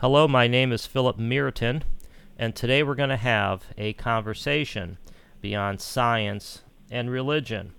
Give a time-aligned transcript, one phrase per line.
[0.00, 1.84] Hello, my name is Philip Meriton,
[2.38, 4.96] and today we're going to have a conversation
[5.42, 7.72] beyond science and religion.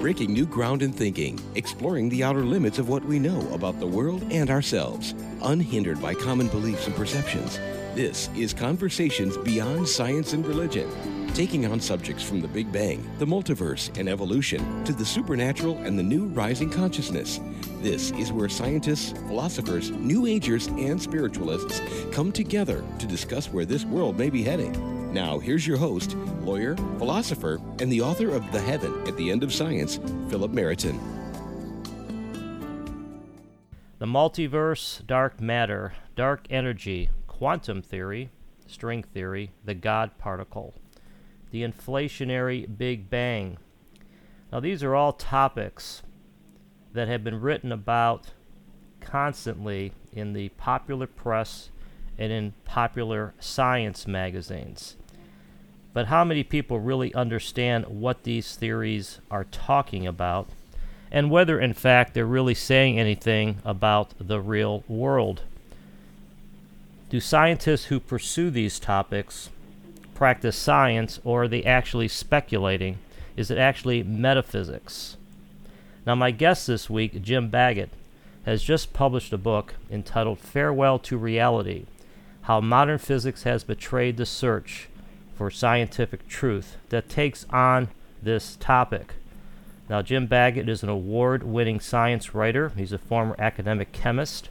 [0.00, 3.86] Breaking new ground in thinking, exploring the outer limits of what we know about the
[3.86, 5.14] world and ourselves,
[5.44, 7.56] unhindered by common beliefs and perceptions.
[7.94, 10.90] This is Conversations Beyond Science and Religion,
[11.38, 15.96] taking on subjects from the Big Bang, the multiverse, and evolution to the supernatural and
[15.96, 17.38] the new rising consciousness.
[17.80, 21.80] This is where scientists, philosophers, New Agers, and spiritualists
[22.10, 25.12] come together to discuss where this world may be heading.
[25.12, 29.44] Now, here's your host, lawyer, philosopher, and the author of The Heaven at the End
[29.44, 30.98] of Science, Philip Meriton.
[34.00, 38.30] The multiverse, dark matter, dark energy, quantum theory,
[38.66, 40.74] string theory, the God particle,
[41.50, 43.58] the inflationary Big Bang.
[44.52, 46.02] Now, these are all topics
[46.92, 48.32] that have been written about
[49.00, 51.70] constantly in the popular press
[52.18, 54.96] and in popular science magazines.
[55.92, 60.48] But how many people really understand what these theories are talking about
[61.10, 65.42] and whether, in fact, they're really saying anything about the real world?
[67.08, 69.48] Do scientists who pursue these topics
[70.18, 72.98] practice science or are they actually speculating?
[73.36, 75.16] Is it actually metaphysics?
[76.04, 77.90] Now, my guest this week, Jim Baggott,
[78.44, 81.84] has just published a book entitled Farewell to Reality
[82.42, 84.88] How Modern Physics Has Betrayed the Search
[85.36, 87.86] for Scientific Truth that takes on
[88.20, 89.14] this topic.
[89.88, 94.48] Now, Jim Baggott is an award winning science writer, he's a former academic chemist.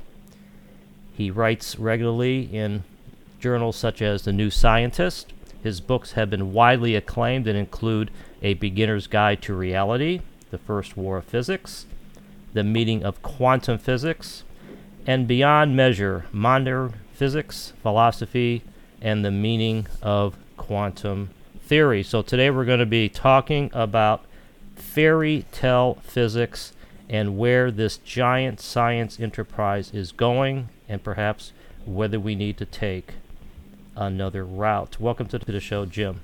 [1.12, 2.86] He writes regularly in
[3.42, 5.34] journals such as The New Scientist.
[5.68, 8.10] His books have been widely acclaimed and include
[8.42, 11.86] A Beginner's Guide to Reality, The First War of Physics,
[12.54, 14.46] The Meaning of Quantum Physics,
[15.06, 18.64] and Beyond Measure Modern Physics, Philosophy,
[19.02, 22.02] and the Meaning of Quantum Theory.
[22.02, 24.24] So today we're going to be talking about
[24.78, 26.72] fairy tale physics
[27.10, 31.52] and where this giant science enterprise is going and perhaps
[31.86, 33.16] whether we need to take
[33.98, 35.00] another route.
[35.00, 36.22] Welcome to the show, Jim.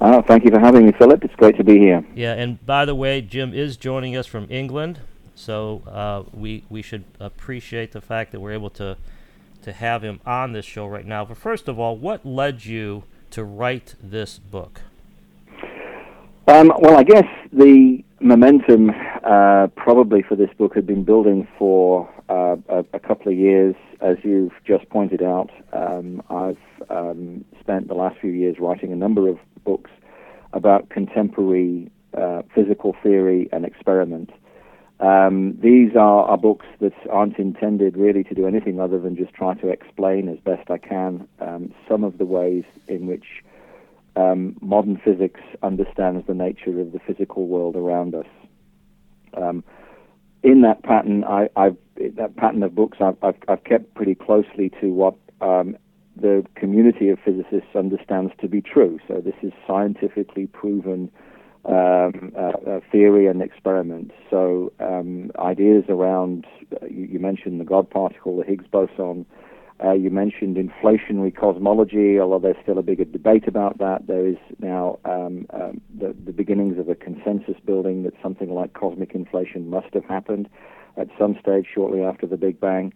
[0.00, 1.24] Oh, thank you for having me, Philip.
[1.24, 2.04] It's great to be here.
[2.14, 5.00] Yeah, and by the way, Jim is joining us from England,
[5.34, 8.96] so uh, we we should appreciate the fact that we're able to
[9.62, 11.24] to have him on this show right now.
[11.24, 14.82] But first of all, what led you to write this book?
[16.48, 18.90] Um, well, I guess the momentum
[19.22, 23.74] uh, probably for this book had been building for uh, a, a, couple of years.
[24.00, 26.56] As you've just pointed out, um, I've
[26.88, 29.90] um, spent the last few years writing a number of books
[30.54, 34.30] about contemporary uh, physical theory and experiment.
[35.00, 39.34] Um, these are, are, books that aren't intended really to do anything other than just
[39.34, 43.44] try to explain as best I can um, some of the ways in which
[44.18, 48.26] um, modern physics understands the nature of the physical world around us.
[49.34, 49.62] Um,
[50.42, 51.76] in that pattern, I, have
[52.16, 55.76] that pattern of books, I've, I've, I've, kept pretty closely to what um,
[56.16, 58.98] the community of physicists understands to be true.
[59.06, 61.10] So this is scientifically proven
[61.64, 64.12] um, uh, theory and experiment.
[64.30, 69.26] So um, ideas around, uh, you, you, mentioned the God particle, the Higgs boson,
[69.82, 74.06] uh, you mentioned inflationary cosmology, although there's still a bigger debate about that.
[74.06, 78.74] There is now um, um, the, the, beginnings of a consensus building that something like
[78.74, 80.48] cosmic inflation must have happened
[80.96, 82.92] at some stage shortly after the Big Bang.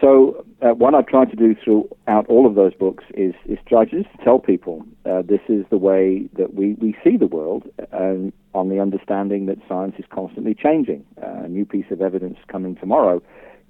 [0.00, 3.84] So, uh, what I've tried to do throughout all of those books is, is try
[3.84, 7.62] to just tell people uh, this is the way that we, we see the world,
[7.92, 11.04] um, on the understanding that science is constantly changing.
[11.22, 13.22] Uh, a new piece of evidence coming tomorrow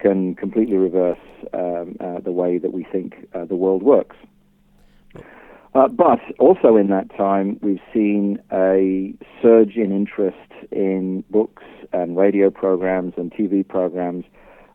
[0.05, 4.17] can completely reverse um, uh, the way that we think uh, the world works.
[5.75, 11.63] Uh, but also in that time, we've seen a surge in interest in books
[11.95, 14.27] and radio programs and TV programs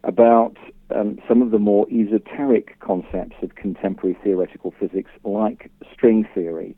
[0.03, 0.57] about
[0.95, 6.75] um, some of the more esoteric concepts of contemporary theoretical physics, like string theory,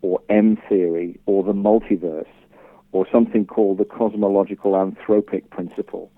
[0.00, 2.32] or M theory, or the multiverse,
[2.92, 6.10] or something called the cosmological anthropic principle.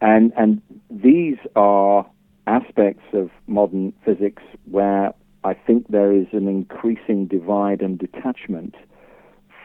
[0.00, 2.06] And, and these are
[2.46, 5.12] aspects of modern physics where
[5.44, 8.74] I think there is an increasing divide and detachment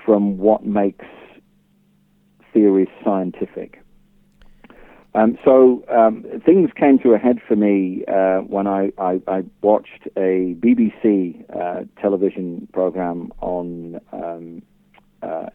[0.05, 1.05] from what makes
[2.53, 3.81] theories scientific.
[5.15, 9.43] Um, so um, things came to a head for me uh, when I, I, I,
[9.61, 14.61] watched a BBC uh, television program on um,
[15.23, 15.49] uh,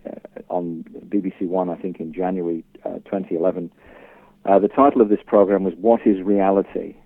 [0.49, 3.71] on BBC One, I think, in January uh, 2011,
[4.45, 6.97] uh, the title of this program was What is Reality?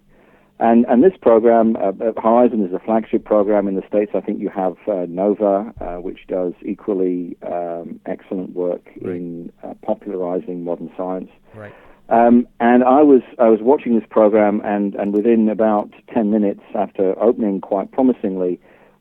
[0.61, 4.13] And, and this program, uh, uh, Horizon, is a flagship program in the States.
[4.15, 9.17] I think you have uh, NOVA, uh, which does equally um, excellent work right.
[9.17, 11.29] in uh, popularizing modern science.
[11.55, 11.75] Right.
[12.09, 16.61] Um, and I was I was watching this program, and, and within about ten minutes
[16.75, 18.61] after opening quite promisingly,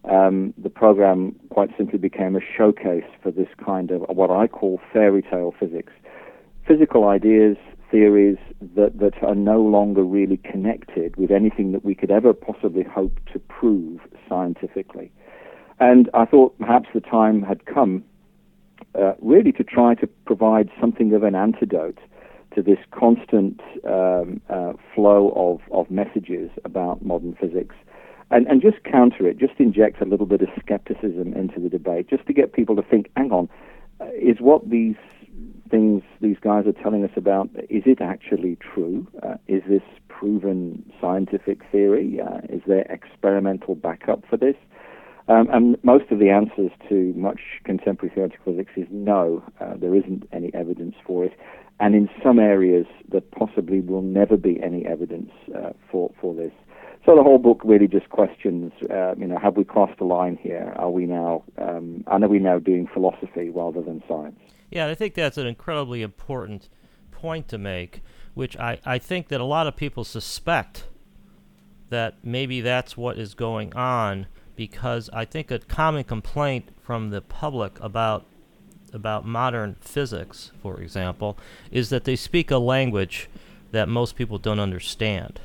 [0.10, 4.80] um, the program quite simply became a showcase for this kind of what I call
[4.92, 5.92] fairy tale physics,
[6.66, 7.58] physical ideas
[7.94, 8.40] theories
[8.76, 13.20] that, that are no longer really connected with anything that we could ever possibly hope
[13.32, 15.12] to prove scientifically.
[15.80, 18.04] And I thought perhaps the time had come
[19.00, 22.00] uh, really to try to provide something of an antidote
[22.56, 27.76] to this constant um, uh, flow of, of messages about modern physics
[28.32, 32.10] and, and just counter it, just inject a little bit of skepticism into the debate,
[32.10, 33.48] just to get people to think, hang on,
[34.02, 34.96] uh, is what these
[35.70, 39.08] things these guys are telling us about, is it actually true?
[39.24, 42.20] Uh, is this proven scientific theory?
[42.22, 44.56] Uh, is there experimental backup for this?
[45.28, 49.96] Um, and most of the answers to much contemporary theoretical physics is no, uh, there
[49.96, 51.34] isn't any evidence for it.
[51.80, 56.52] And in some areas, there possibly will never be any evidence uh, for, for this.
[57.06, 60.38] So the whole book really just questions, uh, you know, have we crossed the line
[60.42, 60.74] here?
[60.78, 64.40] Are we now, um, and are we now doing philosophy rather than science?
[64.74, 66.68] Yeah, I think that's an incredibly important
[67.12, 68.02] point to make,
[68.34, 70.86] which I, I think that a lot of people suspect
[71.90, 74.26] that maybe that's what is going on
[74.56, 78.26] because I think a common complaint from the public about
[78.92, 81.38] about modern physics, for example,
[81.72, 83.30] is that they speak a language
[83.72, 85.40] that most people don't understand.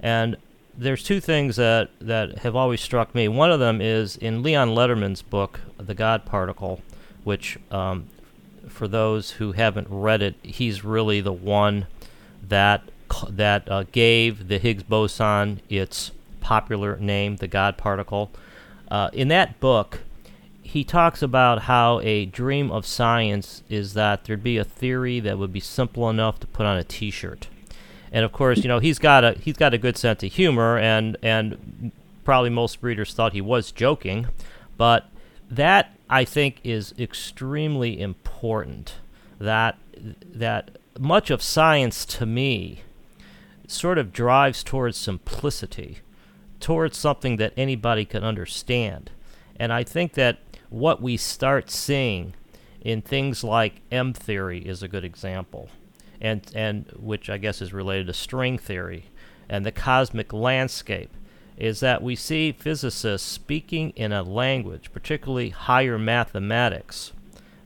[0.00, 0.36] And
[0.76, 3.28] there's two things that, that have always struck me.
[3.28, 6.80] One of them is in Leon Lederman's book, The God Particle,
[7.22, 8.08] which um,
[8.80, 11.86] for those who haven't read it, he's really the one
[12.42, 12.82] that
[13.28, 18.30] that uh, gave the Higgs boson its popular name, the God particle.
[18.90, 20.00] Uh, in that book,
[20.62, 25.36] he talks about how a dream of science is that there'd be a theory that
[25.36, 27.48] would be simple enough to put on a T-shirt.
[28.10, 30.78] And of course, you know he's got a he's got a good sense of humor,
[30.78, 31.92] and and
[32.24, 34.28] probably most readers thought he was joking,
[34.78, 35.10] but
[35.50, 38.96] that I think is extremely important.
[39.38, 39.78] That
[40.22, 42.82] that much of science to me
[43.68, 45.98] sort of drives towards simplicity,
[46.58, 49.12] towards something that anybody can understand.
[49.56, 52.34] And I think that what we start seeing
[52.80, 55.70] in things like M theory is a good example,
[56.20, 59.06] and and which I guess is related to string theory
[59.48, 61.10] and the cosmic landscape
[61.60, 67.12] is that we see physicists speaking in a language, particularly higher mathematics,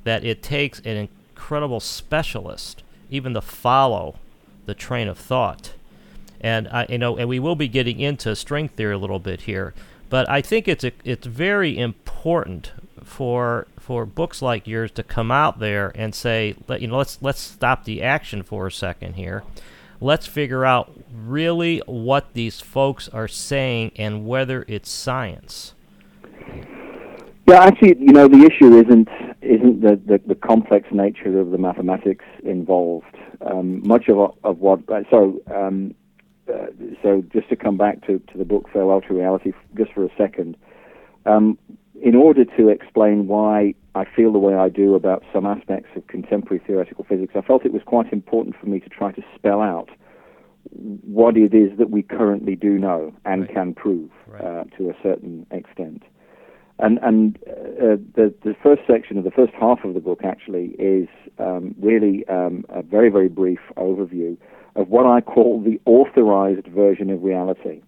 [0.02, 4.16] that it takes an incredible specialist even to follow
[4.66, 5.72] the train of thought.
[6.40, 9.42] And I, you know, and we will be getting into string theory a little bit
[9.42, 9.72] here,
[10.10, 15.30] but I think it's a, it's very important for for books like yours to come
[15.30, 19.14] out there and say, let, you know, let's let's stop the action for a second
[19.14, 19.44] here
[20.00, 25.74] let's figure out really what these folks are saying and whether it's science.
[27.46, 29.08] Yeah, actually, you know, the issue isn't
[29.42, 33.14] isn't the, the, the complex nature of the mathematics involved.
[33.42, 34.80] Um, much of of what
[35.10, 35.94] so um,
[36.52, 36.66] uh,
[37.02, 40.10] so just to come back to, to the book Farewell to Reality just for a
[40.16, 40.56] second.
[41.26, 41.58] Um,
[42.00, 46.06] in order to explain why I feel the way I do about some aspects of
[46.08, 49.60] contemporary theoretical physics, I felt it was quite important for me to try to spell
[49.60, 49.90] out
[50.70, 53.54] what it is that we currently do know and right.
[53.54, 54.42] can prove right.
[54.42, 56.02] uh, to a certain extent.
[56.80, 60.74] And, and uh, the, the first section of the first half of the book actually
[60.78, 61.08] is
[61.38, 64.36] um, really um, a very, very brief overview
[64.74, 67.80] of what I call the authorized version of reality.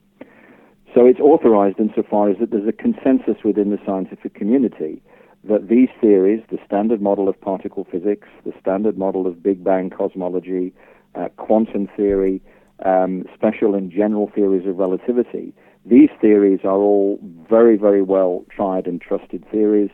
[0.97, 5.03] So it's authorized insofar as that there's a consensus within the scientific community
[5.45, 9.91] that these theories, the standard model of particle physics, the standard model of Big Bang
[9.91, 10.73] cosmology,
[11.15, 12.41] uh, quantum theory,
[12.87, 15.53] um, special and general theories of relativity,
[15.85, 19.91] these theories are all very, very well tried and trusted theories.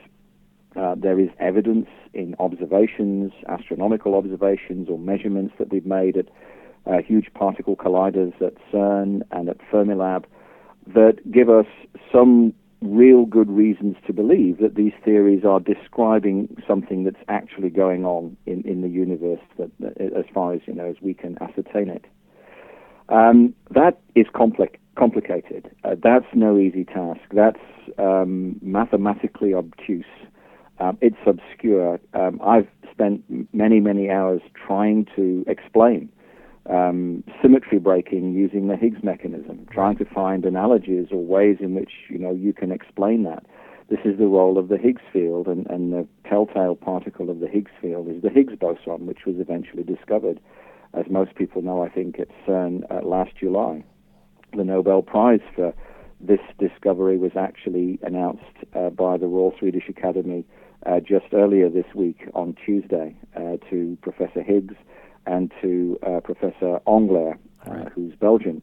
[0.77, 6.29] Uh, there is evidence in observations, astronomical observations, or measurements that we've made at
[6.87, 10.27] uh, huge particle colliders at CERN and at Fermilab
[10.87, 11.67] that give us
[12.13, 18.05] some real good reasons to believe that these theories are describing something that's actually going
[18.05, 21.39] on in, in the universe that, that, as far as you know as we can
[21.41, 22.05] ascertain it.
[23.09, 25.71] Um, that is compli- complicated.
[25.85, 27.21] Uh, that's no easy task.
[27.33, 27.59] That's
[27.99, 30.05] um, mathematically obtuse.
[30.81, 32.01] Um, it's obscure.
[32.15, 33.23] Um, I've spent
[33.53, 36.09] many, many hours trying to explain
[36.71, 41.91] um, symmetry breaking using the Higgs mechanism, trying to find analogies or ways in which
[42.09, 43.45] you know you can explain that.
[43.89, 47.49] This is the role of the Higgs field, and, and the telltale particle of the
[47.49, 50.41] Higgs field is the Higgs boson, which was eventually discovered,
[50.95, 53.85] as most people know, I think, at CERN uh, last July.
[54.57, 55.75] The Nobel Prize for
[56.21, 60.45] this discovery was actually announced uh, by the Royal Swedish Academy
[60.87, 64.75] uh, just earlier this week on Tuesday uh, to Professor Higgs
[65.27, 67.89] and to uh, Professor Englert, uh, right.
[67.95, 68.63] who's Belgian.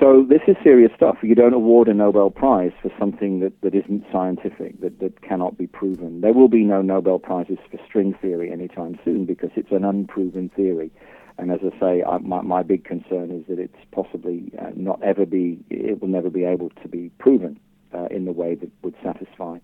[0.00, 1.18] So this is serious stuff.
[1.22, 5.56] You don't award a Nobel Prize for something that, that isn't scientific, that, that cannot
[5.56, 6.20] be proven.
[6.20, 10.50] There will be no Nobel Prizes for string theory anytime soon because it's an unproven
[10.56, 10.90] theory.
[11.38, 15.00] And as I say, I, my, my big concern is that it's possibly uh, not
[15.02, 17.58] ever be, it will never be able to be proven
[17.92, 19.58] uh, in the way that would satisfy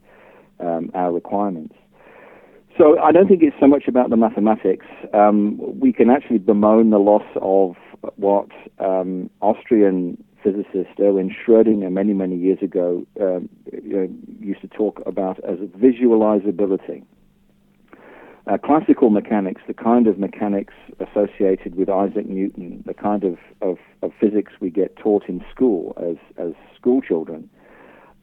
[0.61, 1.75] um, our requirements.
[2.79, 4.87] So I don't think it's so much about the mathematics.
[5.13, 7.77] Um, we can actually bemoan the loss of
[8.17, 8.49] what
[8.79, 13.49] um, Austrian physicist Erwin Schrödinger many, many years ago um,
[14.41, 17.05] used to talk about as visualizability.
[18.47, 23.77] Uh, classical mechanics, the kind of mechanics associated with Isaac Newton, the kind of, of,
[24.03, 27.51] of physics we get taught in school as, as school children,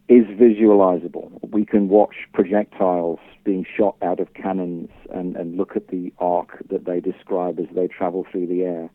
[0.10, 1.30] is visualizable.
[1.52, 6.64] We can watch projectiles being shot out of cannons and, and look at the arc
[6.70, 8.90] that they describe as they travel through the air.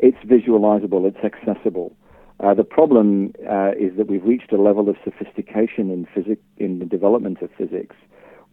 [0.00, 1.94] It's visualizable, it's accessible.
[2.40, 6.78] Uh, the problem uh, is that we've reached a level of sophistication in, physics, in
[6.78, 7.96] the development of physics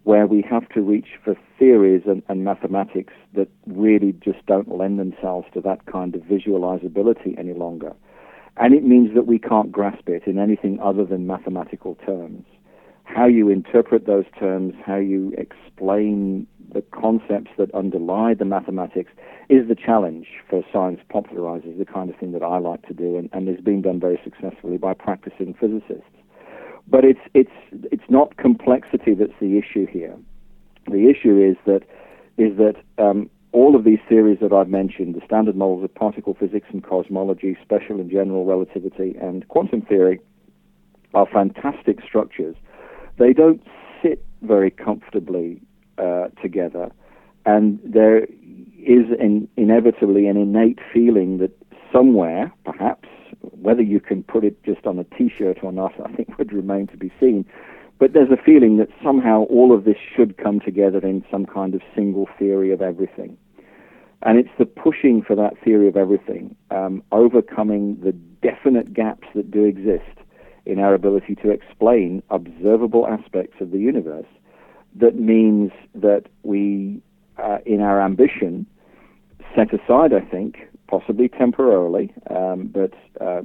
[0.06, 5.00] where we have to reach for theories and, and mathematics that really just don't lend
[5.00, 7.92] themselves to that kind of visualizability any longer.
[8.58, 12.46] And it means that we can't grasp it in anything other than mathematical terms.
[13.04, 19.12] How you interpret those terms, how you explain the concepts that underlie the mathematics
[19.50, 23.18] is the challenge for science popularizers, the kind of thing that I like to do
[23.18, 26.10] and, and is being done very successfully by practicing physicists.
[26.88, 27.52] But it's, it's,
[27.92, 30.16] it's not complexity that's the issue here.
[30.88, 31.82] The issue is that,
[32.38, 36.36] is that um, all of these theories that I've mentioned, the standard models of particle
[36.38, 40.20] physics and cosmology, special and general relativity, and quantum theory,
[41.14, 42.58] are fantastic structures.
[43.18, 43.64] They don't
[44.04, 45.62] sit very comfortably
[45.98, 46.92] uh, together,
[47.46, 48.26] and there
[48.78, 51.52] is in, inevitably an innate feeling that
[51.94, 53.08] somewhere, perhaps,
[53.40, 56.88] whether you can put it just on a T-shirt or not, I think would remain
[56.88, 57.46] to be seen.
[58.00, 61.74] But there's a feeling that somehow all of this should come together in some kind
[61.74, 63.38] of single theory of everything.
[64.22, 69.52] And it's the pushing for that theory of everything, um, overcoming the definite gaps that
[69.52, 70.18] do exist
[70.66, 74.26] in our ability to explain observable aspects of the universe,
[74.96, 77.02] that means that we,
[77.38, 78.66] uh, in our ambition,
[79.56, 83.42] set aside, I think, possibly temporarily, um, but uh,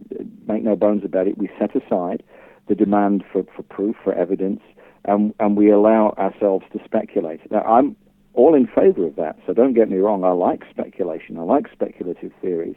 [0.47, 2.23] make no bones about it, we set aside
[2.69, 4.61] the demand for, for proof, for evidence,
[5.05, 7.41] and, and we allow ourselves to speculate.
[7.51, 7.97] Now, I'm
[8.35, 9.37] all in favor of that.
[9.47, 12.77] So don't get me wrong, I like speculation, I like speculative theories.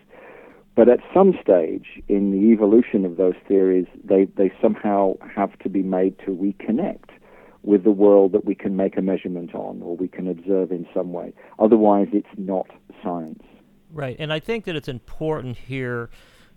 [0.75, 5.69] But at some stage in the evolution of those theories, they, they somehow have to
[5.69, 7.09] be made to reconnect
[7.61, 10.87] with the world that we can make a measurement on or we can observe in
[10.93, 11.33] some way.
[11.59, 12.67] Otherwise, it's not
[13.03, 13.43] science.
[13.91, 14.15] Right.
[14.17, 16.09] And I think that it's important here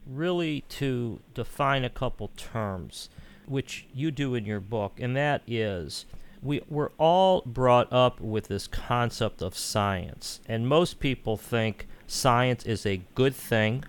[0.07, 3.11] really to define a couple terms,
[3.47, 6.07] which you do in your book, and that is
[6.47, 12.65] we, we're all brought up with this concept of science, and most people think science
[12.65, 13.85] is a good thing.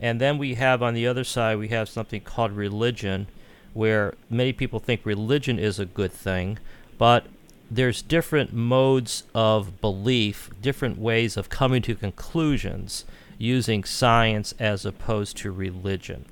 [0.00, 3.28] And then we have on the other side, we have something called religion,
[3.72, 6.58] where many people think religion is a good thing,
[6.98, 7.26] but
[7.70, 13.04] there's different modes of belief, different ways of coming to conclusions
[13.38, 16.26] using science as opposed to religion.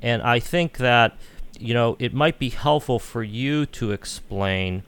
[0.00, 1.16] And I think that
[1.58, 4.82] you know, it might be helpful for you to explain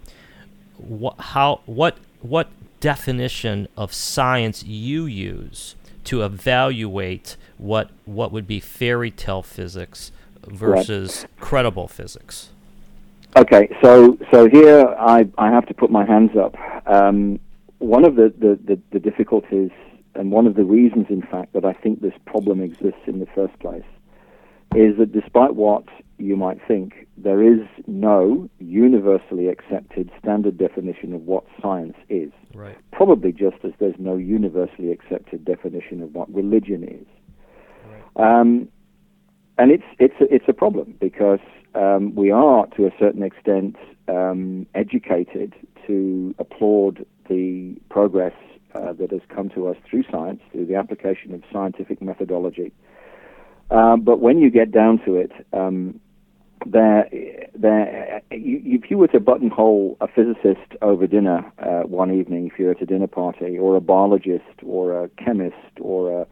[0.76, 2.48] what how what what
[2.80, 5.74] definition of science you use
[6.04, 10.12] to evaluate what what would be fairy tale physics
[10.46, 11.40] versus right.
[11.40, 12.50] credible physics.
[13.36, 16.56] Okay, so so here I I have to put my hands up.
[16.86, 17.38] Um,
[17.78, 19.70] one of the, the, the, the difficulties
[20.14, 23.26] and one of the reasons, in fact, that I think this problem exists in the
[23.34, 23.84] first place
[24.74, 25.84] is that despite what
[26.20, 32.32] you might think, there is no universally accepted standard definition of what science is.
[32.54, 32.76] Right.
[32.92, 37.06] Probably just as there's no universally accepted definition of what religion is.
[38.16, 38.40] Right.
[38.40, 38.68] Um,
[39.58, 41.40] and it's it's a, it's a problem because
[41.74, 43.76] um, we are to a certain extent
[44.08, 45.54] um, educated
[45.86, 48.32] to applaud the progress
[48.74, 52.72] uh, that has come to us through science, through the application of scientific methodology.
[53.70, 56.00] Um, but when you get down to it, um,
[56.66, 57.08] there,
[57.54, 62.70] there, if you were to buttonhole a physicist over dinner uh, one evening, if you're
[62.70, 66.26] at a dinner party, or a biologist, or a chemist, or a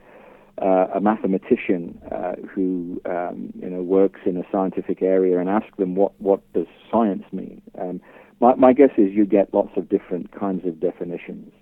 [0.60, 5.66] uh, a mathematician uh, who um, you know works in a scientific area and ask
[5.76, 7.62] them what what does science mean.
[7.80, 8.00] Um,
[8.40, 11.52] my, my guess is you get lots of different kinds of definitions.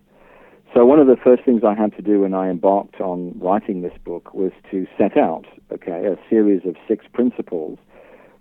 [0.74, 3.80] So one of the first things I had to do when I embarked on writing
[3.80, 7.78] this book was to set out, okay, a series of six principles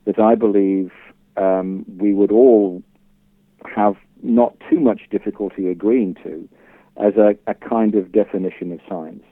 [0.05, 0.91] that I believe
[1.37, 2.81] um, we would all
[3.75, 6.47] have not too much difficulty agreeing to
[6.97, 9.23] as a, a kind of definition of science.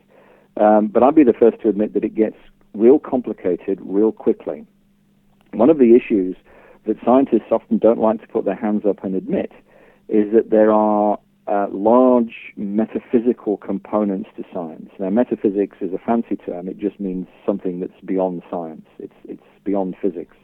[0.60, 2.36] Um, but I'd be the first to admit that it gets
[2.74, 4.65] real complicated real quickly.
[5.53, 6.36] One of the issues
[6.86, 9.51] that scientists often don't like to put their hands up and admit
[10.10, 14.89] is that there are uh, large metaphysical components to science.
[15.00, 16.68] Now, metaphysics is a fancy term.
[16.68, 18.86] It just means something that's beyond science.
[19.00, 20.36] It's it's beyond physics.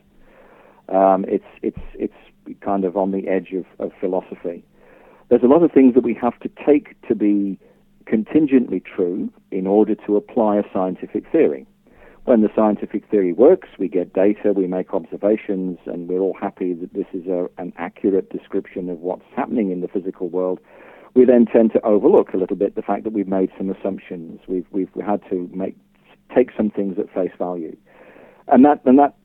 [0.92, 2.14] Um, it's it's it's
[2.62, 4.64] kind of on the edge of, of philosophy.
[5.30, 7.60] There's a lot of things that we have to take to be
[8.06, 11.68] contingently true in order to apply a scientific theory.
[12.26, 16.74] When the scientific theory works, we get data, we make observations, and we're all happy
[16.74, 20.60] that this is a, an accurate description of what's happening in the physical world.
[21.16, 24.42] We then tend to overlook a little bit the fact that we've made some assumptions.
[24.48, 25.76] We've we've had to make
[26.36, 27.76] take some things at face value,
[28.48, 29.16] and that and that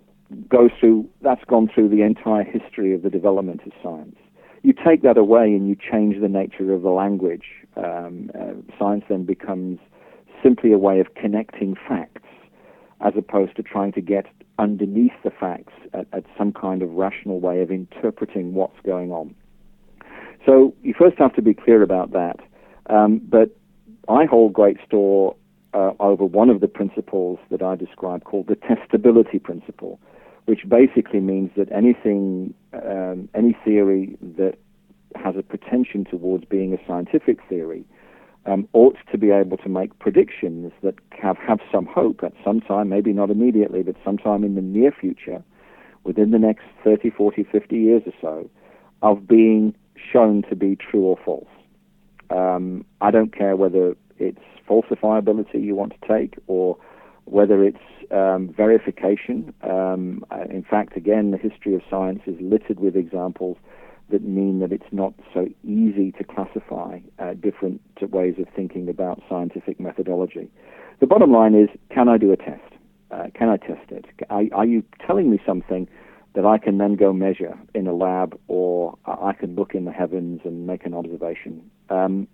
[0.49, 4.16] goes through that's gone through the entire history of the development of science
[4.64, 7.45] you take that away and you change the nature of the language.
[7.76, 9.78] Um, uh, science then becomes
[10.43, 12.23] simply a way of connecting facts
[13.02, 14.25] as opposed to trying to get
[14.59, 19.35] underneath the facts at, at some kind of rational way of interpreting what's going on.
[20.47, 22.37] So you first have to be clear about that.
[22.88, 23.50] Um, but
[24.09, 25.37] I hold great store
[25.75, 29.99] uh, over one of the principles that I describe called the testability principle
[30.47, 34.57] which basically means that anything, um, any theory that
[35.14, 37.85] has a pretension towards being a scientific theory
[38.46, 42.61] um, ought to be able to make predictions that have, have some hope at some
[42.61, 45.42] time, maybe not immediately, but sometime in the near future,
[46.03, 48.51] within the next 30, 40, 50 years or so,
[49.01, 49.75] of being
[50.12, 51.49] shown to be true or false.
[52.29, 56.77] Um, I don't care whether it's falsifiability you want to take or
[57.24, 57.79] whether it's
[58.11, 59.53] um, verification.
[59.62, 63.57] Um, uh, in fact, again, the history of science is littered with examples
[64.11, 69.22] that mean that it's not so easy to classify uh, different ways of thinking about
[69.29, 70.50] scientific methodology.
[71.00, 72.61] The bottom line is can I do a test?
[73.11, 74.07] Uh, can I test it?
[74.29, 75.88] Are, are, you telling me something
[76.35, 79.92] that I can then go measure in a lab or I can look in the
[79.92, 81.70] heavens and make an observation?
[81.90, 82.27] Um,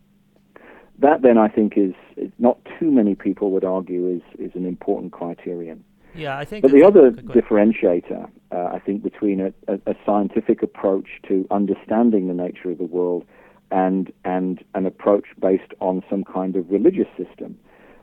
[1.00, 4.66] that then I think is, is, not too many people would argue is, is an
[4.66, 5.84] important criterion.
[6.14, 6.62] Yeah, I think.
[6.62, 12.26] But the other differentiator, uh, I think, between a, a, a, scientific approach to understanding
[12.26, 13.24] the nature of the world
[13.70, 17.56] and and an approach based on some kind of religious system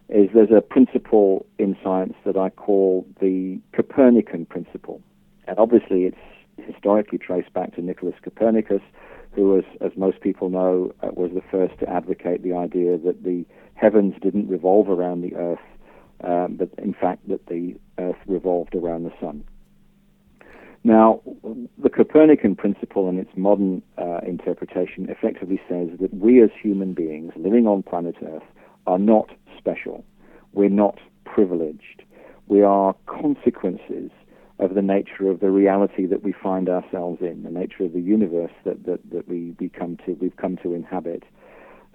[0.08, 5.02] is there's a principle in science that I call the Copernican principle,
[5.46, 6.18] and obviously it's
[6.66, 8.82] historically traced back to Nicholas Copernicus
[9.38, 13.24] who, as, as most people know, uh, was the first to advocate the idea that
[13.24, 13.46] the
[13.76, 15.60] heavens didn't revolve around the earth,
[16.24, 19.44] um, but in fact that the earth revolved around the sun.
[20.84, 21.22] Now,
[21.78, 27.32] the Copernican principle in its modern uh, interpretation effectively says that we as human beings
[27.36, 28.44] living on planet Earth
[28.88, 30.04] are not special.
[30.54, 32.02] We're not privileged.
[32.48, 34.10] We are consequences
[34.60, 38.02] of the nature of the reality that we find ourselves in, the nature of the
[38.02, 41.24] universe that, that, that we become to, we've come to inhabit.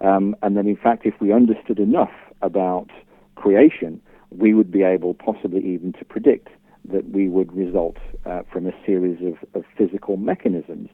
[0.01, 2.87] Um, and then, in fact, if we understood enough about
[3.35, 6.49] creation, we would be able possibly even to predict
[6.89, 10.89] that we would result uh, from a series of, of physical mechanisms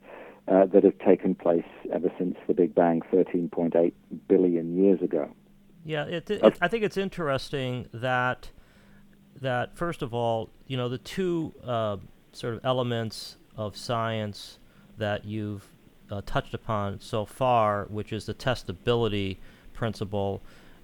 [0.48, 3.94] uh, that have taken place ever since the Big Bang 13.8
[4.28, 5.30] billion years ago.
[5.86, 8.50] Yeah, it, it, I think it's interesting that
[9.42, 11.98] that first of all, you know, the two uh,
[12.32, 14.60] sort of elements of science
[14.98, 15.66] that you've
[16.12, 19.38] uh, touched upon so far, which is the testability
[19.74, 20.42] principle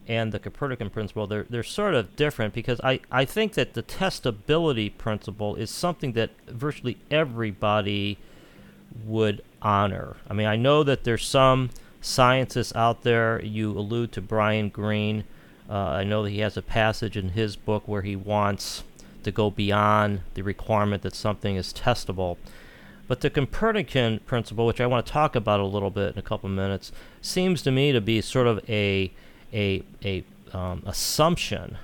[0.07, 3.83] and the Copernican principle, they're, they're sort of different because I, I think that the
[3.83, 8.19] testability principle is something that virtually everybody
[9.03, 10.15] would honor.
[10.29, 15.23] I mean, I know that there's some scientists out there, you allude to Brian Greene,
[15.73, 18.83] I know that he has a passage in his book where he wants
[19.23, 22.37] to go beyond the requirement that something is testable.
[23.07, 26.23] But the Copernican principle, which I want to talk about a little bit in a
[26.23, 29.11] couple minutes, seems to me to be sort of a
[29.53, 30.23] a a
[30.53, 31.77] um, assumption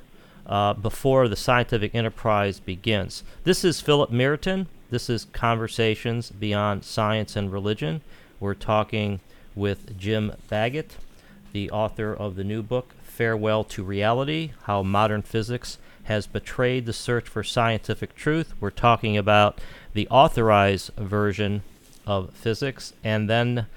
[0.45, 3.23] uh, before the scientific enterprise begins.
[3.43, 4.67] This is Philip Merton.
[4.89, 8.01] This is Conversations Beyond Science and Religion.
[8.39, 9.19] We're talking
[9.55, 10.91] with Jim Baggott,
[11.53, 16.93] the author of the new book, Farewell to Reality How Modern Physics Has Betrayed the
[16.93, 18.53] Search for Scientific Truth.
[18.61, 19.59] We're talking about
[19.93, 21.61] the authorized version
[22.07, 23.67] of physics and then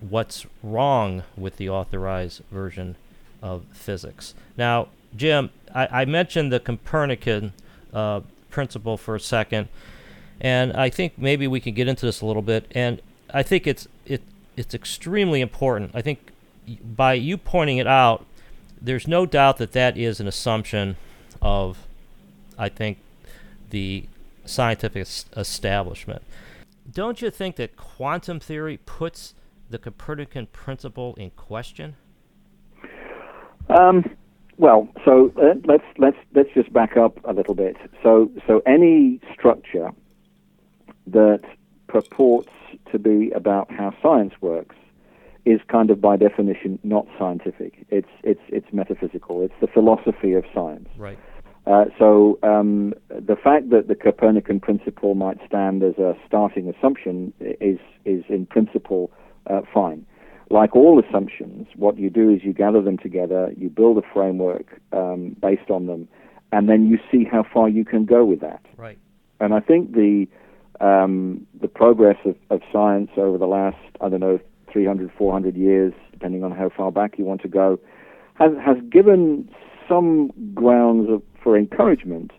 [0.00, 2.96] what's wrong with the authorized version
[3.42, 4.34] of physics.
[4.56, 7.54] Now, Jim, I, I mentioned the Copernican
[7.92, 8.20] uh,
[8.50, 9.68] principle for a second,
[10.42, 12.70] and I think maybe we can get into this a little bit.
[12.72, 13.00] And
[13.32, 14.22] I think it's it
[14.56, 15.92] it's extremely important.
[15.94, 16.18] I think
[16.84, 18.26] by you pointing it out,
[18.84, 20.96] there's no doubt that that is an assumption
[21.40, 21.86] of,
[22.58, 22.98] I think,
[23.70, 24.06] the
[24.44, 26.22] scientific establishment.
[26.92, 29.34] Don't you think that quantum theory puts
[29.70, 31.96] the Copernican principle in question?
[33.70, 34.04] Um,
[34.58, 37.76] well, so uh, let's let's let's just back up a little bit.
[38.02, 39.90] So so any structure
[41.06, 41.40] that
[41.86, 42.50] purports
[42.92, 44.76] to be about how science works
[45.44, 47.86] is kind of by definition not scientific.
[47.90, 49.42] It's it's it's metaphysical.
[49.42, 50.88] It's the philosophy of science.
[50.96, 51.18] Right.
[51.66, 57.32] Uh, so um, the fact that the Copernican principle might stand as a starting assumption
[57.40, 59.10] is is in principle
[59.48, 60.04] uh, fine.
[60.50, 64.78] Like all assumptions, what you do is you gather them together, you build a framework
[64.92, 66.06] um, based on them,
[66.52, 68.60] and then you see how far you can go with that.
[68.76, 68.98] Right.
[69.40, 70.26] And I think the
[70.80, 74.38] um, the progress of, of science over the last I don't know
[74.74, 77.78] 300, 400 years, depending on how far back you want to go,
[78.34, 79.48] has has given
[79.88, 82.32] some grounds of, for encouragement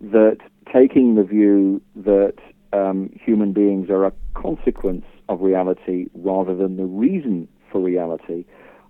[0.00, 0.38] that
[0.72, 2.34] taking the view that
[2.72, 8.44] um, human beings are a consequence of reality rather than the reason for reality,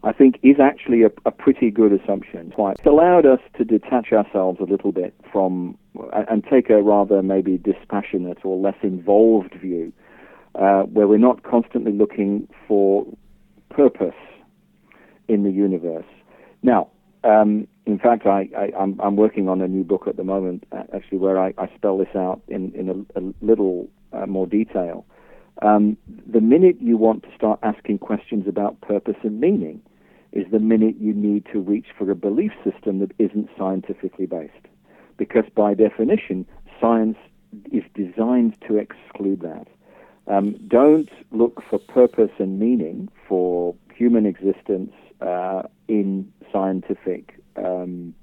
[0.04, 2.52] I think is actually a, a pretty good assumption.
[2.56, 5.76] It's allowed us to detach ourselves a little bit from
[6.12, 9.92] and take a rather maybe dispassionate or less involved view,
[10.54, 13.06] uh, where we're not constantly looking for
[13.70, 14.14] purpose
[15.28, 16.06] in the universe.
[16.62, 16.88] Now,
[17.24, 21.18] um, in fact, I, am working on a new book at the moment, uh, actually,
[21.18, 25.04] where I, I, spell this out in, in a, a little uh, more detail.
[25.62, 29.82] Um, the minute you want to start asking questions about purpose and meaning
[30.32, 34.52] is the minute you need to reach for a belief system that isn't scientifically based.
[35.16, 36.46] Because by definition,
[36.80, 37.18] science
[37.70, 39.68] is designed to exclude that.
[40.26, 48.14] Um, don't look for purpose and meaning for human existence uh, in scientific um,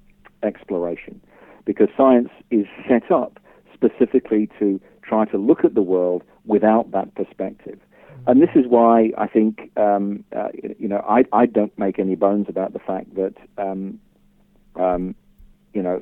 [0.44, 1.22] exploration,
[1.66, 3.40] because science is set up
[3.74, 7.80] specifically to try to look at the world without that perspective.
[8.28, 12.16] And this is why I think, um, uh, you know, I, I don't make any
[12.16, 14.00] bones about the fact that, um,
[14.76, 15.16] um,
[15.74, 16.02] you know,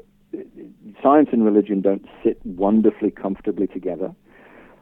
[1.01, 4.13] science and religion don't sit wonderfully comfortably together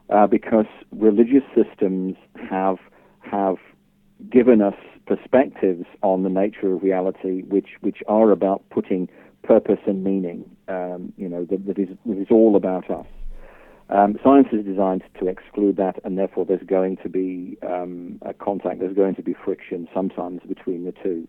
[0.10, 2.16] uh, because religious systems
[2.50, 2.78] have
[3.22, 3.58] have
[4.30, 4.76] given us
[5.08, 9.08] perspectives on the nature of reality, which which are about putting
[9.44, 10.50] purpose and meaning.
[10.68, 13.06] Um, you know, that, that is that is all about us.
[13.90, 18.34] Um, science is designed to exclude that, and therefore there's going to be um, a
[18.34, 18.80] contact.
[18.80, 21.28] There's going to be friction sometimes between the two.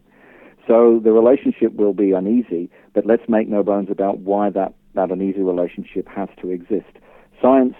[0.67, 5.11] So the relationship will be uneasy, but let's make no bones about why that, that
[5.11, 6.97] uneasy relationship has to exist.
[7.41, 7.75] Science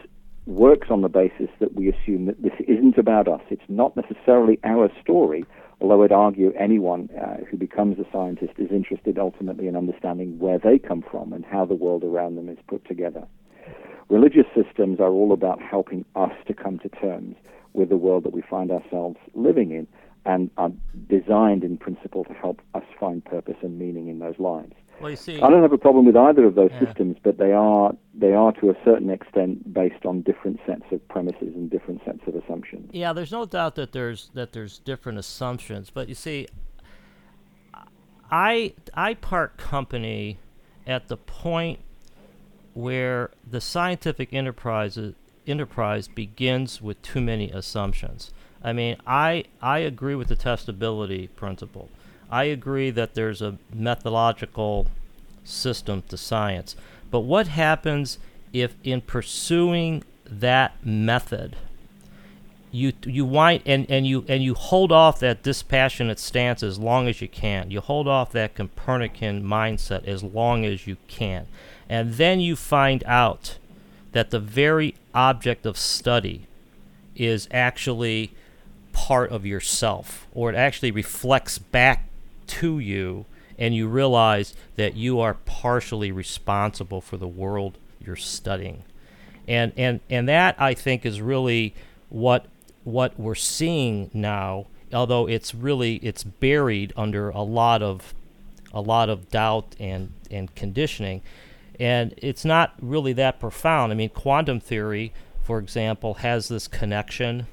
[0.47, 3.41] works on the basis that we assume that this isn't about us.
[3.51, 5.45] It's not necessarily our story,
[5.81, 10.59] although I'd argue anyone uh, who becomes a scientist is interested ultimately in understanding where
[10.59, 13.27] they come from and how the world around them is put together.
[14.09, 17.35] Religious systems are all about helping us to come to terms
[17.73, 19.87] with the world that we find ourselves living in
[20.25, 20.71] and are
[21.09, 24.73] designed in principle to help us find purpose and meaning in those lives.
[25.01, 26.87] Well, you see, I don't have a problem with either of those yeah.
[26.87, 31.07] systems, but they are they are to a certain extent based on different sets of
[31.09, 32.91] premises and different sets of assumptions.
[32.93, 36.49] Yeah, there's no doubt that there's that there's different assumptions, but you see,
[38.31, 40.39] I I part company
[40.87, 41.81] at the point
[42.75, 44.99] where the scientific enterprise
[45.47, 48.33] enterprise begins with too many assumptions.
[48.63, 51.89] I mean, I I agree with the testability principle.
[52.31, 54.89] I agree that there's a methodological
[55.45, 56.77] system to science.
[57.11, 58.19] But what happens
[58.53, 61.57] if in pursuing that method
[62.77, 67.09] you you wind and, and you and you hold off that dispassionate stance as long
[67.09, 67.71] as you can.
[67.71, 71.47] You hold off that Copernican mindset as long as you can.
[71.89, 73.59] And then you find out
[74.13, 76.47] that the very object of study
[77.15, 78.33] is actually
[78.93, 82.06] part of yourself, or it actually reflects back
[82.47, 83.27] to you,
[83.59, 88.83] and you realize that you are partially responsible for the world you're studying.
[89.49, 91.75] And, and, and that, I think, is really
[92.09, 92.47] what,
[92.85, 98.15] what we're seeing now, although it's really it's buried under a lot of,
[98.73, 101.23] a lot of doubt and, and conditioning.
[101.79, 103.93] And it's not really that profound.
[103.93, 107.47] I mean, quantum theory, for example, has this connection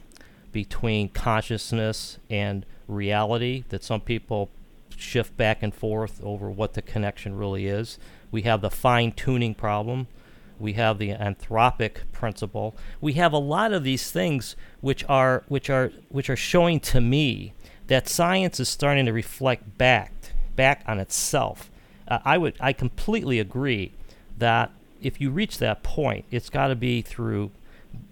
[0.51, 4.49] between consciousness and reality that some people
[5.03, 7.99] shift back and forth over what the connection really is.
[8.31, 10.07] We have the fine tuning problem.
[10.59, 12.75] We have the anthropic principle.
[13.01, 17.01] We have a lot of these things which are which are which are showing to
[17.01, 17.53] me
[17.87, 20.13] that science is starting to reflect back
[20.55, 21.69] back on itself.
[22.07, 23.91] Uh, I would I completely agree
[24.37, 27.51] that if you reach that point, it's got to be through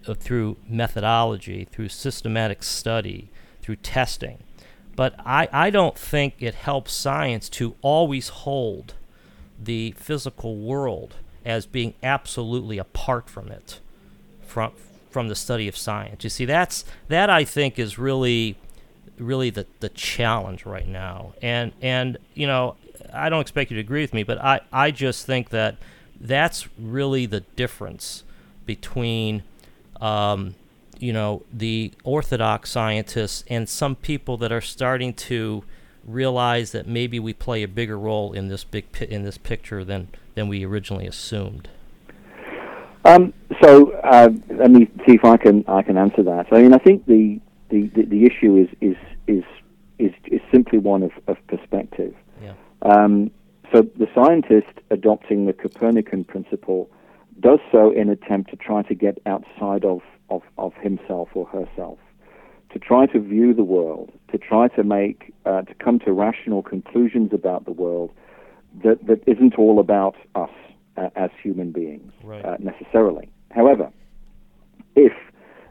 [0.06, 4.38] uh, through methodology, through systematic study, through testing.
[4.94, 8.94] But I, I don't think it helps science to always hold
[9.62, 13.80] the physical world as being absolutely apart from it,
[14.46, 14.72] from
[15.10, 16.24] from the study of science.
[16.24, 18.56] You see, that's that I think is really
[19.18, 21.34] really the, the challenge right now.
[21.42, 22.76] And and you know,
[23.12, 25.76] I don't expect you to agree with me, but I, I just think that
[26.20, 28.24] that's really the difference
[28.64, 29.42] between
[30.00, 30.54] um,
[31.02, 35.64] you know the orthodox scientists and some people that are starting to
[36.06, 39.84] realize that maybe we play a bigger role in this big pi- in this picture
[39.84, 41.68] than than we originally assumed.
[43.04, 46.46] Um, so uh, let me see if I can I can answer that.
[46.52, 49.44] I mean, I think the the, the, the issue is is is
[49.98, 52.14] is is simply one of, of perspective.
[52.40, 52.54] Yeah.
[52.82, 53.32] Um,
[53.72, 56.90] so the scientist adopting the Copernican principle
[57.40, 60.00] does so in attempt to try to get outside of,
[60.34, 61.98] of, of himself or herself,
[62.72, 66.62] to try to view the world, to try to make, uh, to come to rational
[66.62, 68.10] conclusions about the world
[68.84, 70.54] that, that isn't all about us
[70.96, 72.44] uh, as human beings Right.
[72.44, 73.26] uh, necessarily.
[73.50, 73.86] However,
[74.96, 75.12] if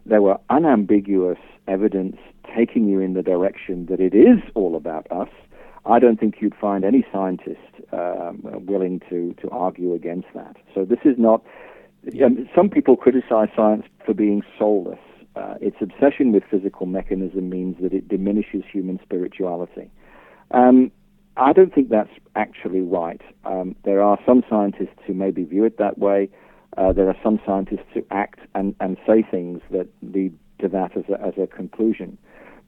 [0.06, 2.18] there were unambiguous evidence
[2.56, 5.30] taking you in the direction that it is all about us,
[5.86, 7.60] I don't think you'd find any scientist
[7.92, 10.56] um, willing to, to argue against that.
[10.74, 11.42] So this is not.
[12.24, 15.00] Um, some people criticize science for being soulless.
[15.36, 19.90] Uh, its obsession with physical mechanism means that it diminishes human spirituality.
[20.52, 20.92] Um,
[21.38, 23.22] I don't think that's actually right.
[23.46, 26.30] Um, there are some scientists who maybe view it that way.
[26.78, 30.98] Uh, there are some scientists who act and, and say things that lead to that
[30.98, 32.18] as a, as a conclusion.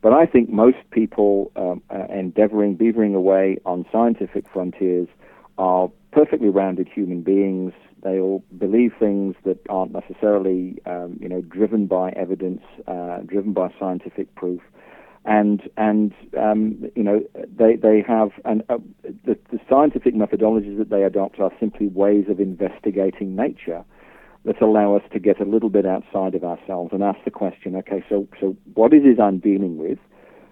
[0.02, 5.08] But I think most people um, uh, endeavoring, beavering away on scientific frontiers
[5.58, 7.74] are perfectly rounded human beings.
[8.04, 13.54] They all believe things that aren't necessarily, um, you know, driven by evidence, uh, driven
[13.54, 14.62] by scientific proof,
[15.26, 17.22] and and um, you know
[17.58, 18.78] they they have and uh,
[19.26, 23.86] the, the scientific methodologies that they adopt are simply ways of investigating nature
[24.46, 27.76] that allow us to get a little bit outside of ourselves and ask the question,
[27.78, 30.00] okay, so so what is it I'm dealing with?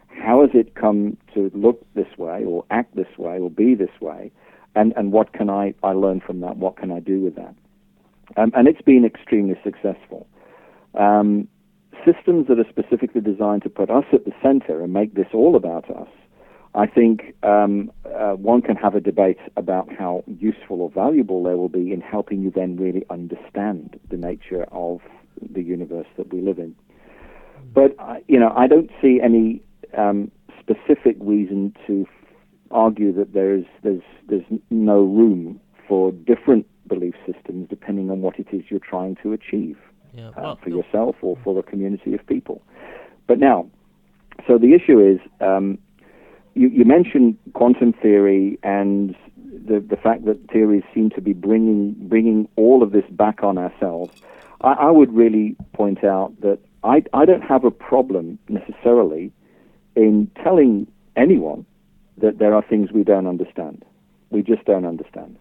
[0.07, 3.99] How has it come to look this way or act this way or be this
[3.99, 4.31] way?
[4.75, 6.57] And and what can I, I learn from that?
[6.57, 7.53] What can I do with that?
[8.37, 10.27] Um, and it's been extremely successful.
[10.93, 11.47] Um,
[12.05, 15.55] systems that are specifically designed to put us at the center and make this all
[15.55, 16.07] about us
[16.73, 21.53] I think um, uh, one can have a debate about how useful or valuable they
[21.53, 25.01] will be in helping you then really understand the nature of
[25.53, 26.75] the universe that we live in.
[27.73, 29.61] But uh, you know, I don't see any
[29.97, 32.05] um, specific reason to
[32.71, 38.47] argue that there's there's there's no room for different belief systems depending on what it
[38.51, 39.77] is you're trying to achieve
[40.13, 40.29] Yeah.
[40.29, 42.61] uh, Well, for yourself or for a community of people.
[43.27, 43.67] But now,
[44.47, 45.77] so the issue is, um,
[46.55, 49.15] you, you mentioned quantum theory and
[49.67, 53.57] the the fact that theories seem to be bringing bringing all of this back on
[53.57, 54.11] ourselves.
[54.61, 59.31] I, I would really point out that I I don't have a problem necessarily
[59.95, 61.65] in telling anyone
[62.17, 63.83] that there are things we don't understand.
[64.29, 65.37] We just don't understand,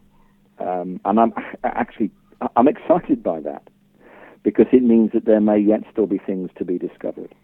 [0.58, 1.32] um, and I'm
[1.64, 2.10] actually
[2.56, 3.68] I'm excited by that
[4.42, 7.34] because it means that there may yet still be things to be discovered.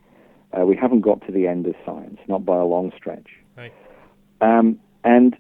[0.57, 3.29] Uh, we haven't got to the end of science, not by a long stretch.
[3.57, 3.73] Right.
[4.41, 5.37] Um, and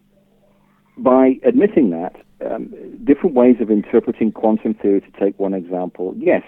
[0.99, 6.43] by admitting that, um, different ways of interpreting quantum theory, to take one example, yes,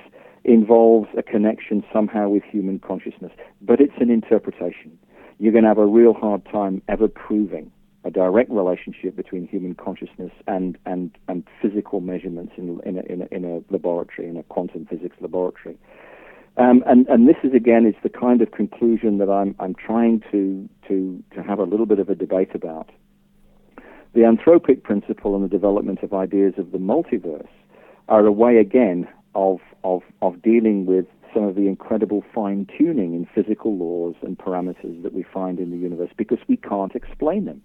[0.44, 4.98] involves a connection somehow with human consciousness, but it's an interpretation.
[5.38, 7.70] You're going to have a real hard time ever proving
[8.04, 13.22] a direct relationship between human consciousness and, and, and physical measurements in, in, a, in,
[13.22, 15.76] a, in a laboratory, in a quantum physics laboratory.
[16.56, 20.22] Um, and, and this is again is the kind of conclusion that I'm, I'm trying
[20.32, 22.90] to, to, to have a little bit of a debate about.
[24.14, 27.46] The anthropic principle and the development of ideas of the multiverse
[28.08, 33.14] are a way again of, of, of dealing with some of the incredible fine tuning
[33.14, 37.44] in physical laws and parameters that we find in the universe because we can't explain
[37.44, 37.62] them.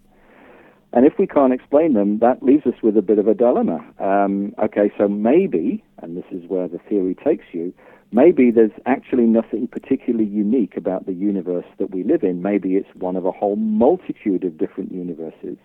[0.94, 3.84] And if we can't explain them, that leaves us with a bit of a dilemma.
[4.00, 7.74] Um, okay, so maybe, and this is where the theory takes you,
[8.12, 12.44] maybe there's actually nothing particularly unique about the universe that we live in.
[12.44, 15.58] Maybe it's one of a whole multitude of different universes,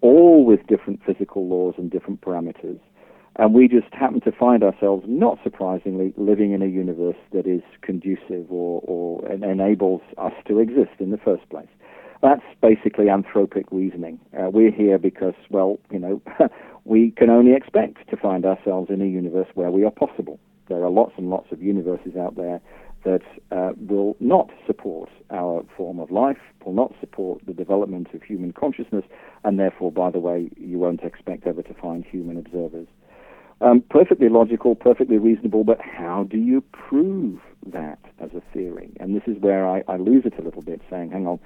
[0.00, 2.80] all with different physical laws and different parameters.
[3.36, 7.62] And we just happen to find ourselves, not surprisingly, living in a universe that is
[7.82, 11.68] conducive or, or enables us to exist in the first place.
[12.20, 14.18] That's basically anthropic reasoning.
[14.36, 16.20] Uh, we're here because, well, you know,
[16.84, 20.40] we can only expect to find ourselves in a universe where we are possible.
[20.68, 22.60] There are lots and lots of universes out there
[23.04, 28.22] that uh, will not support our form of life, will not support the development of
[28.22, 29.04] human consciousness,
[29.44, 32.88] and therefore, by the way, you won't expect ever to find human observers.
[33.60, 38.92] Um, perfectly logical, perfectly reasonable, but how do you prove that as a theory?
[39.00, 41.40] And this is where I, I lose it a little bit, saying, hang on,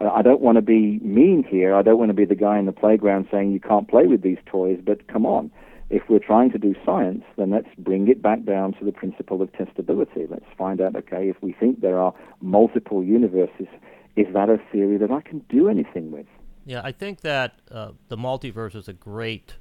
[0.00, 1.74] uh, I don't want to be mean here.
[1.74, 4.22] I don't want to be the guy in the playground saying you can't play with
[4.22, 5.50] these toys, but come on.
[5.90, 9.40] If we're trying to do science, then let's bring it back down to the principle
[9.42, 10.28] of testability.
[10.28, 13.68] Let's find out, okay, if we think there are multiple universes,
[14.16, 16.26] is that a theory that I can do anything with?
[16.64, 19.54] Yeah, I think that uh, the multiverse is a great